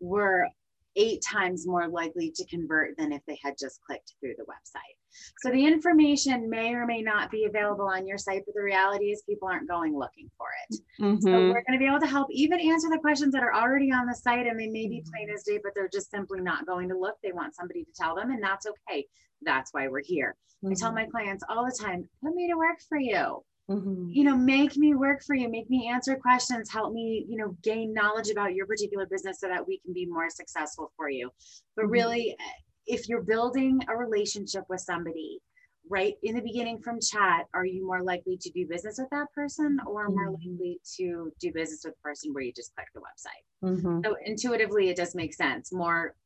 were 0.00 0.48
eight 0.96 1.22
times 1.22 1.66
more 1.66 1.88
likely 1.88 2.30
to 2.34 2.46
convert 2.46 2.96
than 2.96 3.12
if 3.12 3.22
they 3.26 3.38
had 3.42 3.54
just 3.58 3.80
clicked 3.86 4.14
through 4.20 4.34
the 4.38 4.44
website. 4.44 4.96
So 5.40 5.50
the 5.50 5.64
information 5.64 6.50
may 6.50 6.74
or 6.74 6.86
may 6.86 7.00
not 7.02 7.30
be 7.30 7.44
available 7.44 7.86
on 7.86 8.06
your 8.06 8.18
site, 8.18 8.42
but 8.46 8.54
the 8.54 8.62
reality 8.62 9.06
is 9.06 9.22
people 9.28 9.48
aren't 9.48 9.68
going 9.68 9.96
looking 9.96 10.30
for 10.36 10.46
it. 10.68 10.74
So 10.74 10.80
Mm-hmm. 11.00 11.48
we're 11.48 11.64
going 11.66 11.72
to 11.72 11.78
be 11.78 11.86
able 11.86 12.00
to 12.00 12.06
help 12.06 12.28
even 12.30 12.60
answer 12.60 12.88
the 12.90 12.98
questions 12.98 13.32
that 13.32 13.42
are 13.42 13.54
already 13.54 13.90
on 13.92 14.06
the 14.06 14.14
site 14.14 14.46
and 14.46 14.58
they 14.58 14.68
may 14.68 14.88
be 14.88 15.04
plain 15.10 15.30
as 15.30 15.42
day, 15.44 15.58
but 15.62 15.72
they're 15.74 15.88
just 15.92 16.10
simply 16.10 16.40
not 16.40 16.66
going 16.66 16.88
to 16.88 16.98
look. 16.98 17.16
They 17.22 17.32
want 17.32 17.54
somebody 17.54 17.84
to 17.84 17.90
tell 17.96 18.14
them, 18.14 18.30
and 18.30 18.42
that's 18.42 18.66
okay. 18.66 19.06
That's 19.42 19.72
why 19.72 19.88
we're 19.88 20.02
here. 20.04 20.36
I 20.68 20.74
tell 20.74 20.92
my 20.92 21.06
clients 21.06 21.44
all 21.48 21.64
the 21.64 21.76
time, 21.78 22.08
put 22.22 22.34
me 22.34 22.48
to 22.48 22.56
work 22.56 22.78
for 22.88 22.98
you. 22.98 23.42
Mhm. 23.68 24.12
You 24.12 24.24
know, 24.24 24.36
make 24.36 24.76
me 24.76 24.94
work 24.94 25.22
for 25.24 25.34
you, 25.34 25.48
make 25.48 25.68
me 25.70 25.88
answer 25.88 26.16
questions, 26.16 26.70
help 26.70 26.92
me, 26.92 27.24
you 27.28 27.36
know, 27.36 27.56
gain 27.62 27.92
knowledge 27.92 28.30
about 28.30 28.54
your 28.54 28.66
particular 28.66 29.06
business 29.06 29.40
so 29.40 29.48
that 29.48 29.66
we 29.66 29.78
can 29.80 29.92
be 29.92 30.06
more 30.06 30.30
successful 30.30 30.92
for 30.96 31.08
you. 31.08 31.30
But 31.76 31.86
Mhm. 31.86 31.90
really, 31.90 32.32
eh, 32.32 32.52
if 32.86 33.08
you're 33.08 33.22
building 33.22 33.80
a 33.88 33.96
relationship 33.96 34.64
with 34.68 34.80
somebody, 34.80 35.40
right 35.88 36.16
in 36.22 36.34
the 36.34 36.42
beginning 36.42 36.80
from 36.82 37.00
chat, 37.00 37.46
are 37.54 37.64
you 37.66 37.84
more 37.86 38.02
likely 38.02 38.36
to 38.38 38.50
do 38.50 38.66
business 38.66 38.98
with 38.98 39.10
that 39.10 39.32
person 39.32 39.78
or 39.86 40.10
more 40.10 40.30
Mhm. 40.30 40.32
likely 40.32 40.80
to 40.96 41.32
do 41.40 41.52
business 41.52 41.82
with 41.84 41.94
the 41.94 42.00
person 42.00 42.32
where 42.32 42.42
you 42.44 42.52
just 42.52 42.74
click 42.74 42.88
the 42.94 43.00
website? 43.00 43.44
Mhm. 43.62 44.06
So 44.06 44.16
intuitively, 44.24 44.90
it 44.90 44.96
does 44.96 45.14
make 45.14 45.34
sense. 45.34 45.72
More 45.72 46.16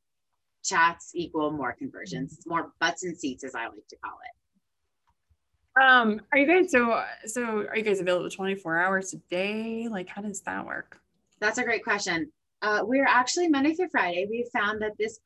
chats 0.64 1.12
equal 1.14 1.52
more 1.52 1.74
conversions, 1.74 2.40
more 2.46 2.72
butts 2.80 3.04
and 3.04 3.18
seats, 3.18 3.44
as 3.44 3.54
I 3.54 3.66
like 3.68 3.86
to 3.88 3.96
call 3.98 4.18
it. 4.24 4.36
Um, 5.80 6.20
are 6.32 6.38
you 6.38 6.46
guys 6.46 6.70
so 6.70 7.02
so 7.26 7.66
are 7.68 7.76
you 7.76 7.82
guys 7.82 8.00
available 8.00 8.28
24 8.30 8.78
hours 8.78 9.14
a 9.14 9.18
day? 9.30 9.88
Like 9.88 10.08
how 10.08 10.22
does 10.22 10.40
that 10.42 10.66
work? 10.66 10.98
That's 11.40 11.58
a 11.58 11.64
great 11.64 11.84
question. 11.84 12.30
Uh, 12.62 12.80
we're 12.82 13.06
actually 13.06 13.48
Monday 13.48 13.74
through 13.74 13.90
Friday. 13.90 14.26
We 14.28 14.48
found 14.52 14.82
that 14.82 14.92
this 14.98 15.20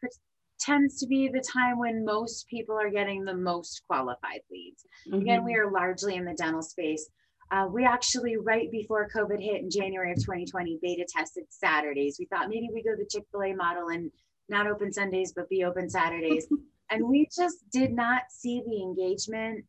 tends 0.61 0.99
to 1.01 1.07
be 1.07 1.29
the 1.29 1.41
time 1.41 1.79
when 1.79 2.05
most 2.05 2.47
people 2.49 2.79
are 2.79 2.91
getting 2.91 3.25
the 3.25 3.35
most 3.35 3.83
qualified 3.87 4.41
leads. 4.51 4.85
Again, 5.12 5.45
we 5.45 5.55
are 5.55 5.71
largely 5.71 6.17
in 6.17 6.25
the 6.25 6.35
dental 6.35 6.62
space. 6.62 7.09
Uh, 7.51 7.67
we 7.71 7.85
actually, 7.85 8.37
right 8.37 8.71
before 8.71 9.09
COVID 9.15 9.43
hit 9.43 9.61
in 9.61 9.71
January 9.71 10.12
of 10.12 10.19
2020, 10.19 10.79
beta 10.81 11.05
tested 11.09 11.45
Saturdays. 11.49 12.17
We 12.19 12.27
thought 12.27 12.49
maybe 12.49 12.69
we 12.73 12.83
go 12.83 12.97
the 12.97 13.07
Chick 13.11 13.25
fil 13.31 13.43
A 13.43 13.55
model 13.55 13.88
and 13.88 14.11
not 14.49 14.67
open 14.67 14.93
Sundays, 14.93 15.33
but 15.35 15.49
be 15.49 15.65
open 15.65 15.91
Saturdays. 15.91 16.47
and 16.91 17.07
we 17.07 17.29
just 17.35 17.59
did 17.71 17.93
not 17.93 18.23
see 18.31 18.62
the 18.67 18.83
engagement 18.83 19.65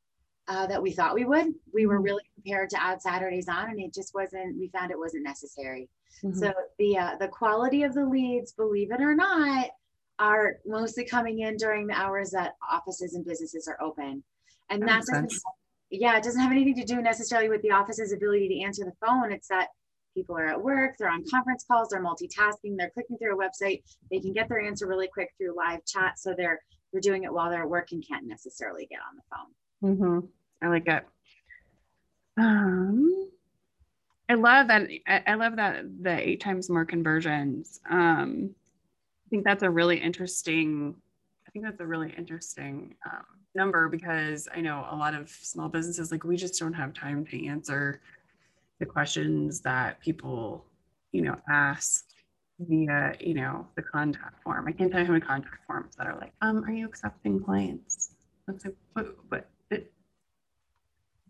uh, 0.48 0.68
that 0.68 0.82
we 0.82 0.92
thought 0.92 1.16
we 1.16 1.26
would. 1.26 1.54
We 1.74 1.86
were 1.86 2.00
Mhm. 2.00 2.04
really 2.04 2.24
prepared 2.36 2.70
to 2.72 2.82
add 2.82 3.02
Saturdays 3.02 3.48
on, 3.48 3.70
and 3.70 3.80
it 3.80 3.94
just 3.94 4.14
wasn't, 4.14 4.58
we 4.58 4.68
found 4.70 4.92
it 4.92 5.00
wasn't 5.00 5.24
necessary. 5.24 5.90
Mhm. 6.22 6.36
So 6.38 6.54
the 6.78 6.98
uh, 6.98 7.16
the 7.18 7.28
quality 7.30 7.84
of 7.84 7.94
the 7.94 8.06
leads, 8.06 8.52
believe 8.52 8.92
it 8.92 9.02
or 9.02 9.16
not, 9.16 9.72
are 10.20 10.60
mostly 10.66 11.06
coming 11.06 11.40
in 11.40 11.58
during 11.58 11.88
the 11.88 11.94
hours 11.98 12.32
that 12.32 12.56
offices 12.70 13.16
and 13.16 13.26
businesses 13.26 13.68
are 13.68 13.82
open, 13.82 14.24
and 14.70 14.82
That 14.82 14.88
that, 14.88 14.96
makes 14.96 15.08
doesn't. 15.08 15.30
sense. 15.32 15.44
Yeah, 15.90 16.18
it 16.18 16.24
doesn't 16.24 16.42
have 16.42 16.52
anything 16.52 16.76
to 16.76 16.84
do 16.86 17.02
necessarily 17.02 17.50
with 17.50 17.62
the 17.62 17.72
office's 17.72 18.12
ability 18.12 18.48
to 18.50 18.60
answer 18.62 18.84
the 18.84 18.96
phone. 19.06 19.32
It's 19.32 19.48
that 19.50 19.70
people 20.16 20.36
are 20.38 20.48
at 20.48 20.62
work, 20.62 20.96
they're 20.98 21.10
on 21.10 21.24
conference 21.30 21.64
calls, 21.66 21.90
they're 21.90 22.04
multitasking, 22.04 22.78
they're 22.78 22.90
clicking 22.92 23.18
through 23.18 23.36
a 23.36 23.38
website, 23.38 23.84
they 24.12 24.20
can 24.20 24.34
get 24.34 24.48
their 24.50 24.60
answer 24.60 24.88
really 24.88 25.08
quick 25.08 25.34
through 25.38 25.56
live 25.56 25.84
chat, 25.86 26.20
so 26.20 26.34
they're 26.36 26.62
they're 26.92 27.02
doing 27.02 27.24
it 27.24 27.34
while 27.34 27.50
they're 27.50 27.64
at 27.64 27.70
work 27.70 27.92
and 27.92 28.06
can't 28.08 28.26
necessarily 28.28 28.86
get 28.86 29.00
on 29.00 29.16
the 29.16 29.24
phone. 29.36 29.52
Mhm. 29.84 30.28
I 30.62 30.68
like 30.68 30.88
it. 30.88 31.06
Um, 32.38 33.30
I 34.30 34.36
love 34.36 34.68
that. 34.70 34.90
I, 35.08 35.24
I 35.28 35.34
love 35.36 35.58
that 35.58 35.84
the 36.02 36.28
eight 36.28 36.40
times 36.40 36.70
more 36.70 36.86
conversions. 36.86 37.82
Um, 37.90 38.56
I 39.28 39.30
think 39.30 39.44
that's 39.44 39.64
a 39.64 39.70
really 39.70 39.98
interesting. 39.98 40.96
I 41.48 41.52
think 41.52 41.66
that's 41.66 41.82
a 41.82 41.86
really 41.86 42.14
interesting 42.18 42.96
um, 43.06 43.26
number 43.56 43.90
because 43.90 44.48
I 44.56 44.62
know 44.62 44.88
a 44.90 44.96
lot 44.96 45.14
of 45.14 45.30
small 45.30 45.70
businesses 45.70 46.12
like 46.12 46.24
we 46.24 46.38
just 46.38 46.60
don't 46.60 46.74
have 46.74 46.94
time 46.94 47.26
to 47.28 47.46
answer 47.46 48.02
the 48.80 48.86
questions 48.86 49.62
that 49.62 50.00
people, 50.00 50.66
you 51.12 51.22
know, 51.22 51.38
ask 51.50 52.06
via, 52.60 53.16
you 53.20 53.34
know, 53.34 53.68
the 53.76 53.82
contact 53.84 54.42
form. 54.44 54.68
I 54.68 54.72
can't 54.72 54.92
tell 54.92 55.02
you 55.02 55.06
how 55.06 55.14
many 55.14 55.26
contact 55.26 55.66
forms 55.68 55.96
that 55.98 56.08
are 56.08 56.18
like, 56.20 56.34
um, 56.42 56.64
are 56.64 56.72
you 56.72 56.86
accepting 56.86 57.44
clients? 57.44 58.16
That's 58.48 58.66
like, 58.66 58.76
it, 58.98 59.48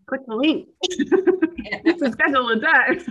click 0.05 0.21
the 0.27 0.35
link 0.35 0.67
to 0.89 2.11
schedule 2.11 2.49
a 2.49 2.59
time. 2.59 3.01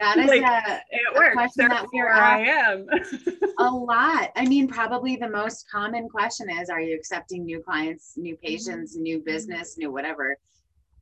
That 0.00 0.18
is 0.18 0.26
Like, 0.26 0.42
a, 0.42 0.80
It 0.90 1.14
works. 1.14 1.34
question 1.34 1.68
that 1.68 1.86
we're 1.92 2.10
I 2.10 2.40
am. 2.40 2.86
a 3.58 3.70
lot. 3.70 4.30
I 4.36 4.44
mean, 4.46 4.66
probably 4.68 5.16
the 5.16 5.28
most 5.28 5.70
common 5.70 6.08
question 6.08 6.50
is 6.50 6.68
Are 6.68 6.80
you 6.80 6.96
accepting 6.96 7.44
new 7.44 7.62
clients, 7.62 8.14
new 8.16 8.36
patients, 8.36 8.96
new 8.96 9.20
business, 9.20 9.78
new 9.78 9.92
whatever? 9.92 10.36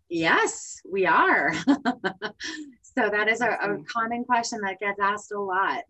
Yes, 0.09 0.81
we 0.91 1.07
are. 1.07 1.55
so 2.83 3.09
that 3.11 3.29
is 3.29 3.41
a, 3.41 3.51
a 3.53 3.79
common 3.91 4.25
question 4.25 4.61
that 4.63 4.79
gets 4.79 5.01
asked 5.01 5.33
a 5.33 5.41
lot. 5.41 5.85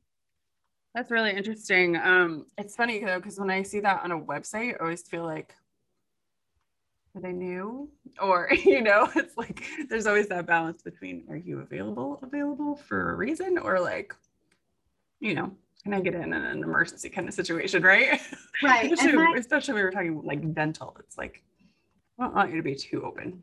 That's 0.95 1.11
really 1.11 1.33
interesting. 1.33 1.97
Um, 1.97 2.47
it's 2.57 2.77
funny 2.77 3.05
though, 3.05 3.18
because 3.18 3.40
when 3.40 3.51
I 3.51 3.62
see 3.62 3.81
that 3.81 4.05
on 4.05 4.12
a 4.12 4.21
website, 4.21 4.75
I 4.75 4.77
always 4.85 5.03
feel 5.03 5.25
like, 5.25 5.55
are 7.14 7.20
they 7.20 7.33
new? 7.33 7.88
Or, 8.20 8.48
you 8.64 8.83
know, 8.83 9.09
it's 9.14 9.37
like 9.37 9.64
there's 9.88 10.07
always 10.07 10.29
that 10.29 10.46
balance 10.46 10.83
between 10.83 11.25
are 11.29 11.37
you 11.37 11.61
available, 11.61 12.18
available 12.22 12.77
for 12.77 13.12
a 13.12 13.16
reason, 13.16 13.59
or 13.59 13.81
like, 13.81 14.14
you 15.20 15.35
know, 15.35 15.53
can 15.83 15.94
I 15.94 16.01
get 16.01 16.14
in 16.14 16.22
in 16.22 16.33
an 16.33 16.62
emergency 16.62 17.09
kind 17.09 17.29
of 17.29 17.35
situation, 17.35 17.83
right? 17.83 18.20
Right. 18.62 18.92
Especially, 18.92 19.16
my- 19.16 19.35
especially 19.37 19.75
when 19.75 19.81
we 19.81 19.85
were 19.85 19.90
talking 19.90 20.22
like 20.22 20.55
dental. 20.55 20.96
It's 21.01 21.18
like, 21.18 21.42
I 22.18 22.25
don't 22.25 22.35
want 22.35 22.51
you 22.51 22.57
to 22.57 22.62
be 22.62 22.75
too 22.75 23.05
open. 23.05 23.42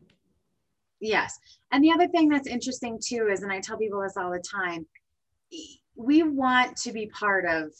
Yes. 1.00 1.38
And 1.72 1.82
the 1.82 1.92
other 1.92 2.08
thing 2.08 2.28
that's 2.28 2.46
interesting 2.46 2.98
too 3.02 3.28
is, 3.30 3.42
and 3.42 3.52
I 3.52 3.60
tell 3.60 3.76
people 3.76 4.00
this 4.00 4.16
all 4.16 4.30
the 4.30 4.42
time, 4.42 4.86
we 5.96 6.22
want 6.22 6.76
to 6.78 6.92
be 6.92 7.06
part 7.06 7.44
of 7.46 7.72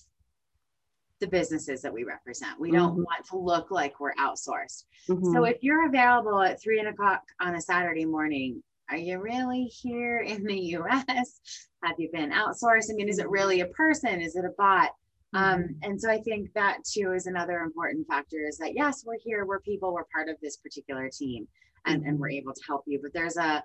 the 1.21 1.27
businesses 1.29 1.83
that 1.83 1.93
we 1.93 2.05
represent. 2.05 2.59
We 2.59 2.71
don't 2.71 2.97
Mhm. 2.97 3.05
want 3.05 3.25
to 3.27 3.37
look 3.37 3.71
like 3.71 4.01
we're 4.01 4.15
outsourced. 4.15 4.85
Mm-hmm. 5.09 5.33
So 5.33 5.45
if 5.45 5.63
you're 5.63 5.87
available 5.87 6.41
at 6.41 6.61
three 6.61 6.81
o'clock 6.81 7.23
on 7.41 7.55
a 7.55 7.61
Saturday 7.61 8.07
morning, 8.07 8.63
are 8.89 8.97
you 8.97 9.21
really 9.21 9.65
here 9.67 10.21
in 10.21 10.43
the 10.45 10.59
US? 10.79 11.41
Have 11.85 11.99
you 11.99 12.11
been 12.11 12.31
outsourced? 12.31 12.91
I 12.91 12.95
mean, 12.95 13.09
is 13.09 13.19
it 13.19 13.29
really 13.29 13.61
a 13.61 13.67
person? 13.69 14.21
Is 14.21 14.35
it 14.35 14.45
a 14.45 14.53
bot? 14.57 14.91
Um, 15.33 15.77
and 15.83 16.01
so 16.01 16.11
I 16.11 16.21
think 16.23 16.53
that 16.55 16.79
too 16.85 17.13
is 17.13 17.27
another 17.27 17.61
important 17.61 18.07
factor 18.09 18.41
is 18.49 18.59
that 18.59 18.75
yes, 18.75 19.05
we're 19.07 19.19
here, 19.23 19.45
we're 19.47 19.61
people, 19.61 19.93
we're 19.95 20.07
part 20.13 20.29
of 20.29 20.37
this 20.41 20.57
particular 20.57 21.09
team 21.09 21.47
and, 21.87 22.05
and 22.05 22.19
we're 22.19 22.31
able 22.31 22.53
to 22.53 22.63
help 22.67 22.83
you. 22.87 22.99
But 23.01 23.13
there's 23.13 23.37
a 23.37 23.63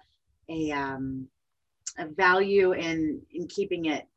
a 0.50 0.72
um 0.72 1.28
a 1.98 2.06
value 2.08 2.74
in 2.74 3.22
in 3.32 3.48
keeping 3.48 3.86
it 3.86 4.08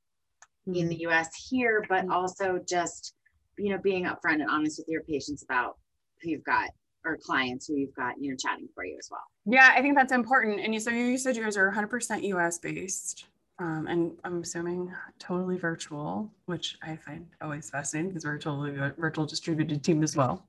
in 0.66 0.88
the 0.88 0.96
US 1.06 1.34
here, 1.48 1.82
but 1.88 2.06
also 2.10 2.60
just, 2.68 3.14
you 3.58 3.70
know, 3.70 3.78
being 3.78 4.04
upfront 4.04 4.34
and 4.34 4.50
honest 4.50 4.78
with 4.78 4.88
your 4.88 5.02
patients 5.02 5.42
about 5.42 5.76
who 6.22 6.30
you've 6.30 6.44
got 6.44 6.70
or 7.04 7.16
clients 7.16 7.66
who 7.66 7.76
you've 7.76 7.94
got, 7.94 8.14
you 8.20 8.30
know, 8.30 8.36
chatting 8.36 8.68
for 8.74 8.84
you 8.84 8.96
as 8.98 9.08
well. 9.10 9.22
Yeah, 9.46 9.72
I 9.74 9.80
think 9.82 9.96
that's 9.96 10.12
important. 10.12 10.60
And 10.60 10.74
you, 10.74 10.80
so 10.80 10.90
you 10.90 11.16
said 11.16 11.36
you 11.36 11.42
guys 11.42 11.56
are 11.56 11.72
100% 11.72 12.22
US 12.22 12.58
based, 12.58 13.26
um, 13.58 13.86
and 13.88 14.12
I'm 14.24 14.42
assuming 14.42 14.92
totally 15.18 15.58
virtual, 15.58 16.30
which 16.46 16.76
I 16.82 16.96
find 16.96 17.26
always 17.40 17.70
fascinating 17.70 18.10
because 18.10 18.24
we're 18.24 18.34
a 18.34 18.38
totally 18.38 18.72
vi- 18.72 18.92
virtual 18.98 19.26
distributed 19.26 19.82
team 19.82 20.02
as 20.02 20.16
well. 20.16 20.46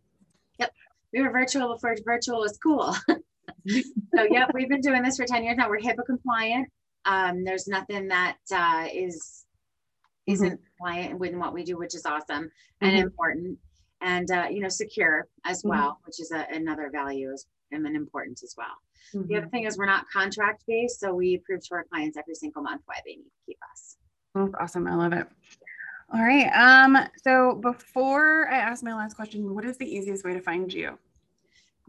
Yep, 0.59 0.71
we 1.13 1.21
were 1.21 1.31
virtual 1.31 1.73
before 1.73 1.95
virtual 2.05 2.39
was 2.39 2.57
cool. 2.61 2.95
so 3.07 4.23
yep, 4.29 4.49
we've 4.53 4.69
been 4.69 4.81
doing 4.81 5.01
this 5.01 5.17
for 5.17 5.25
10 5.25 5.43
years 5.43 5.57
now. 5.57 5.69
We're 5.69 5.79
HIPAA 5.79 6.05
compliant. 6.05 6.67
Um, 7.05 7.43
there's 7.43 7.67
nothing 7.67 8.07
that 8.09 8.37
uh, 8.53 8.87
is 8.93 9.38
isn't 10.29 10.59
compliant 10.77 11.19
with 11.19 11.33
what 11.35 11.53
we 11.53 11.63
do, 11.63 11.77
which 11.77 11.95
is 11.95 12.05
awesome 12.05 12.51
and 12.81 12.95
Mhm. 12.95 13.03
important, 13.03 13.59
and 14.01 14.29
uh, 14.31 14.47
you 14.49 14.61
know, 14.61 14.69
secure 14.69 15.27
as 15.45 15.63
Mhm. 15.63 15.69
well, 15.69 15.99
which 16.05 16.19
is 16.19 16.31
a, 16.31 16.45
another 16.53 16.89
value 16.89 17.31
as 17.31 17.45
and 17.71 17.85
an 17.85 17.95
importance 17.95 18.43
as 18.43 18.55
well. 18.57 18.81
The 19.13 19.19
Mhm. 19.19 19.37
other 19.37 19.47
thing 19.49 19.63
is 19.65 19.77
we're 19.77 19.85
not 19.85 20.09
contract 20.09 20.63
based, 20.67 20.99
so 20.99 21.13
we 21.13 21.37
prove 21.39 21.61
to 21.67 21.75
our 21.75 21.83
clients 21.83 22.17
every 22.17 22.33
single 22.35 22.63
month 22.63 22.81
why 22.85 22.99
they 23.05 23.15
need 23.15 23.25
to 23.25 23.45
keep 23.45 23.59
us. 23.71 23.97
Oh, 24.35 24.51
awesome. 24.59 24.87
I 24.87 24.95
love 24.95 25.13
it. 25.13 25.27
All 26.11 26.23
right. 26.23 26.47
Um, 26.47 26.97
so 27.23 27.55
before 27.55 28.47
I 28.49 28.57
ask 28.57 28.83
my 28.83 28.95
last 28.95 29.15
question, 29.15 29.53
what 29.53 29.65
is 29.65 29.77
the 29.77 29.85
easiest 29.85 30.23
way 30.25 30.33
to 30.33 30.41
find 30.41 30.73
you? 30.73 30.97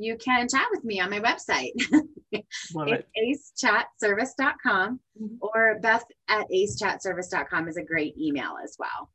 You 0.00 0.16
can 0.16 0.48
chat 0.48 0.66
with 0.70 0.82
me 0.82 0.98
on 0.98 1.10
my 1.10 1.20
website. 1.20 1.72
It's 2.32 3.52
acechatservice.com 3.60 5.00
Mhm. 5.20 5.38
or 5.40 5.80
Beth 5.82 6.04
at 6.28 6.46
acechatservice.com 6.48 7.68
is 7.68 7.76
a 7.76 7.82
great 7.82 8.16
email 8.16 8.56
as 8.62 8.76
well. 8.78 9.10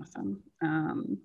Awesome. 0.00 0.42
Um, 0.60 1.18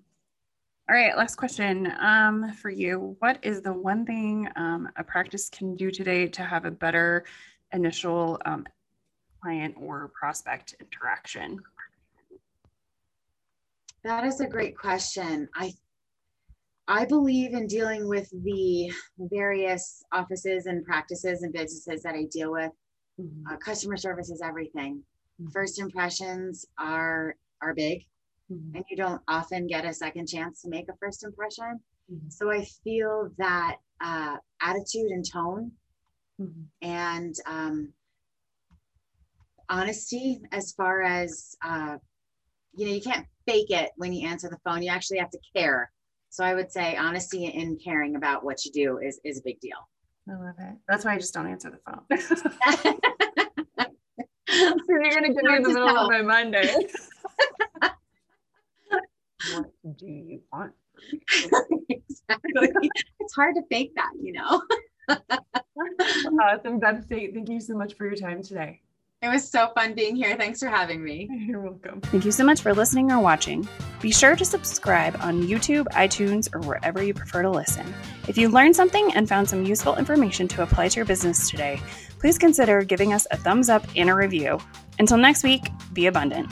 all 0.88 0.96
right, 0.96 1.16
last 1.16 1.36
question 1.36 1.92
um, 2.00 2.50
for 2.54 2.70
you. 2.70 3.14
What 3.20 3.38
is 3.42 3.60
the 3.60 3.74
one 3.74 4.06
thing 4.06 4.48
um, 4.56 4.88
a 4.96 5.04
practice 5.04 5.50
can 5.50 5.76
do 5.76 5.90
today 5.90 6.26
to 6.28 6.42
have 6.42 6.64
a 6.64 6.70
better 6.70 7.24
initial 7.72 8.40
um, 8.46 8.66
client 9.42 9.74
or 9.78 10.10
prospect 10.18 10.74
interaction? 10.80 11.60
That 14.02 14.24
is 14.24 14.40
a 14.40 14.46
great 14.46 14.76
question. 14.78 15.48
I 15.54 15.74
I 16.86 17.06
believe 17.06 17.54
in 17.54 17.66
dealing 17.66 18.08
with 18.08 18.28
the 18.30 18.92
various 19.18 20.02
offices 20.12 20.66
and 20.66 20.84
practices 20.84 21.42
and 21.42 21.52
businesses 21.52 22.02
that 22.02 22.14
I 22.14 22.24
deal 22.30 22.52
with. 22.52 22.72
Uh, 23.48 23.56
customer 23.56 23.96
service 23.96 24.30
is 24.30 24.42
everything. 24.42 25.02
Mhm. 25.40 25.52
First 25.52 25.78
impressions 25.78 26.66
are 26.78 27.36
are 27.62 27.74
big, 27.74 28.06
Mhm. 28.50 28.74
and 28.74 28.84
you 28.90 28.96
don't 28.96 29.22
often 29.28 29.66
get 29.66 29.86
a 29.86 29.94
second 29.94 30.26
chance 30.26 30.60
to 30.62 30.68
make 30.68 30.88
a 30.88 30.96
first 30.96 31.24
impression. 31.24 31.82
Mhm. 32.10 32.30
So 32.30 32.50
I 32.50 32.64
feel 32.82 33.30
that 33.38 33.78
uh, 34.00 34.38
attitude 34.60 35.10
and 35.10 35.24
tone 35.30 35.72
Mhm. 36.38 36.68
and 36.82 37.34
um, 37.46 37.94
honesty 39.70 40.42
as 40.52 40.72
far 40.72 41.02
as 41.02 41.56
uh, 41.62 41.96
you 42.74 42.86
know 42.86 42.92
you 42.92 43.00
can't 43.00 43.26
fake 43.46 43.70
it 43.70 43.92
when 43.96 44.12
you 44.12 44.28
answer 44.28 44.48
the 44.50 44.58
phone 44.58 44.82
you 44.82 44.90
actually 44.90 45.18
have 45.18 45.30
to 45.30 45.38
care 45.54 45.90
so 46.34 46.44
i 46.44 46.54
would 46.54 46.70
say 46.70 46.96
honesty 46.96 47.46
and 47.46 47.80
caring 47.82 48.16
about 48.16 48.44
what 48.44 48.64
you 48.64 48.72
do 48.72 48.98
is, 48.98 49.20
is 49.24 49.38
a 49.38 49.42
big 49.42 49.60
deal 49.60 49.78
I 50.28 50.32
love 50.36 50.54
it. 50.58 50.76
That's 50.88 51.04
why 51.04 51.14
I 51.14 51.18
just 51.18 51.34
don't 51.34 51.46
answer 51.46 51.70
the 51.70 51.78
phone. 51.84 52.00
so 52.18 52.34
you're 54.88 55.10
gonna 55.10 55.34
get 55.34 55.44
me 55.44 55.56
in 55.56 55.62
the 55.62 55.68
middle 55.68 55.98
of 55.98 56.10
my 56.10 56.22
Monday. 56.22 56.74
what 59.52 59.66
do 59.98 60.06
you 60.06 60.40
want? 60.52 60.72
exactly. 61.90 62.70
it's 63.20 63.34
hard 63.34 63.56
to 63.56 63.62
fake 63.68 63.92
that 63.96 64.12
you 64.22 64.32
know 64.32 64.62
Awesome, 66.40 66.78
Beth 66.78 67.04
State. 67.04 67.34
Thank 67.34 67.50
you 67.50 67.60
so 67.60 67.76
much 67.76 67.94
for 67.94 68.06
your 68.06 68.16
time 68.16 68.42
today. 68.42 68.80
It 69.24 69.28
was 69.28 69.48
so 69.48 69.70
fun 69.74 69.94
being 69.94 70.14
here 70.14 70.36
thanks 70.36 70.60
for 70.60 70.68
having 70.68 71.02
me 71.02 71.28
You're 71.46 71.60
welcome. 71.60 72.00
Thank 72.00 72.24
you 72.24 72.32
so 72.32 72.44
much 72.44 72.62
for 72.62 72.74
listening 72.74 73.12
or 73.12 73.20
watching. 73.20 73.68
Be 74.00 74.10
sure 74.12 74.34
to 74.34 74.44
subscribe 74.44 75.16
on 75.20 75.42
YouTube, 75.42 75.84
iTunes, 75.88 76.48
or 76.54 76.60
wherever 76.60 77.02
you 77.02 77.12
prefer 77.14 77.42
to 77.42 77.50
listen. 77.50 77.92
If 78.28 78.38
you 78.38 78.48
learned 78.48 78.74
something 78.74 79.12
and 79.14 79.28
found 79.28 79.48
some 79.48 79.64
useful 79.64 79.96
information 79.96 80.48
to 80.48 80.62
apply 80.62 80.88
to 80.88 80.96
your 80.96 81.04
business 81.04 81.50
today, 81.50 81.80
please 82.18 82.38
consider 82.38 82.82
giving 82.82 83.12
us 83.12 83.26
a 83.30 83.36
thumbs 83.36 83.68
up 83.68 83.86
and 83.96 84.08
a 84.08 84.14
review. 84.14 84.58
Until 84.98 85.18
next 85.18 85.44
week, 85.44 85.62
be 85.92 86.06
abundant. 86.06 86.50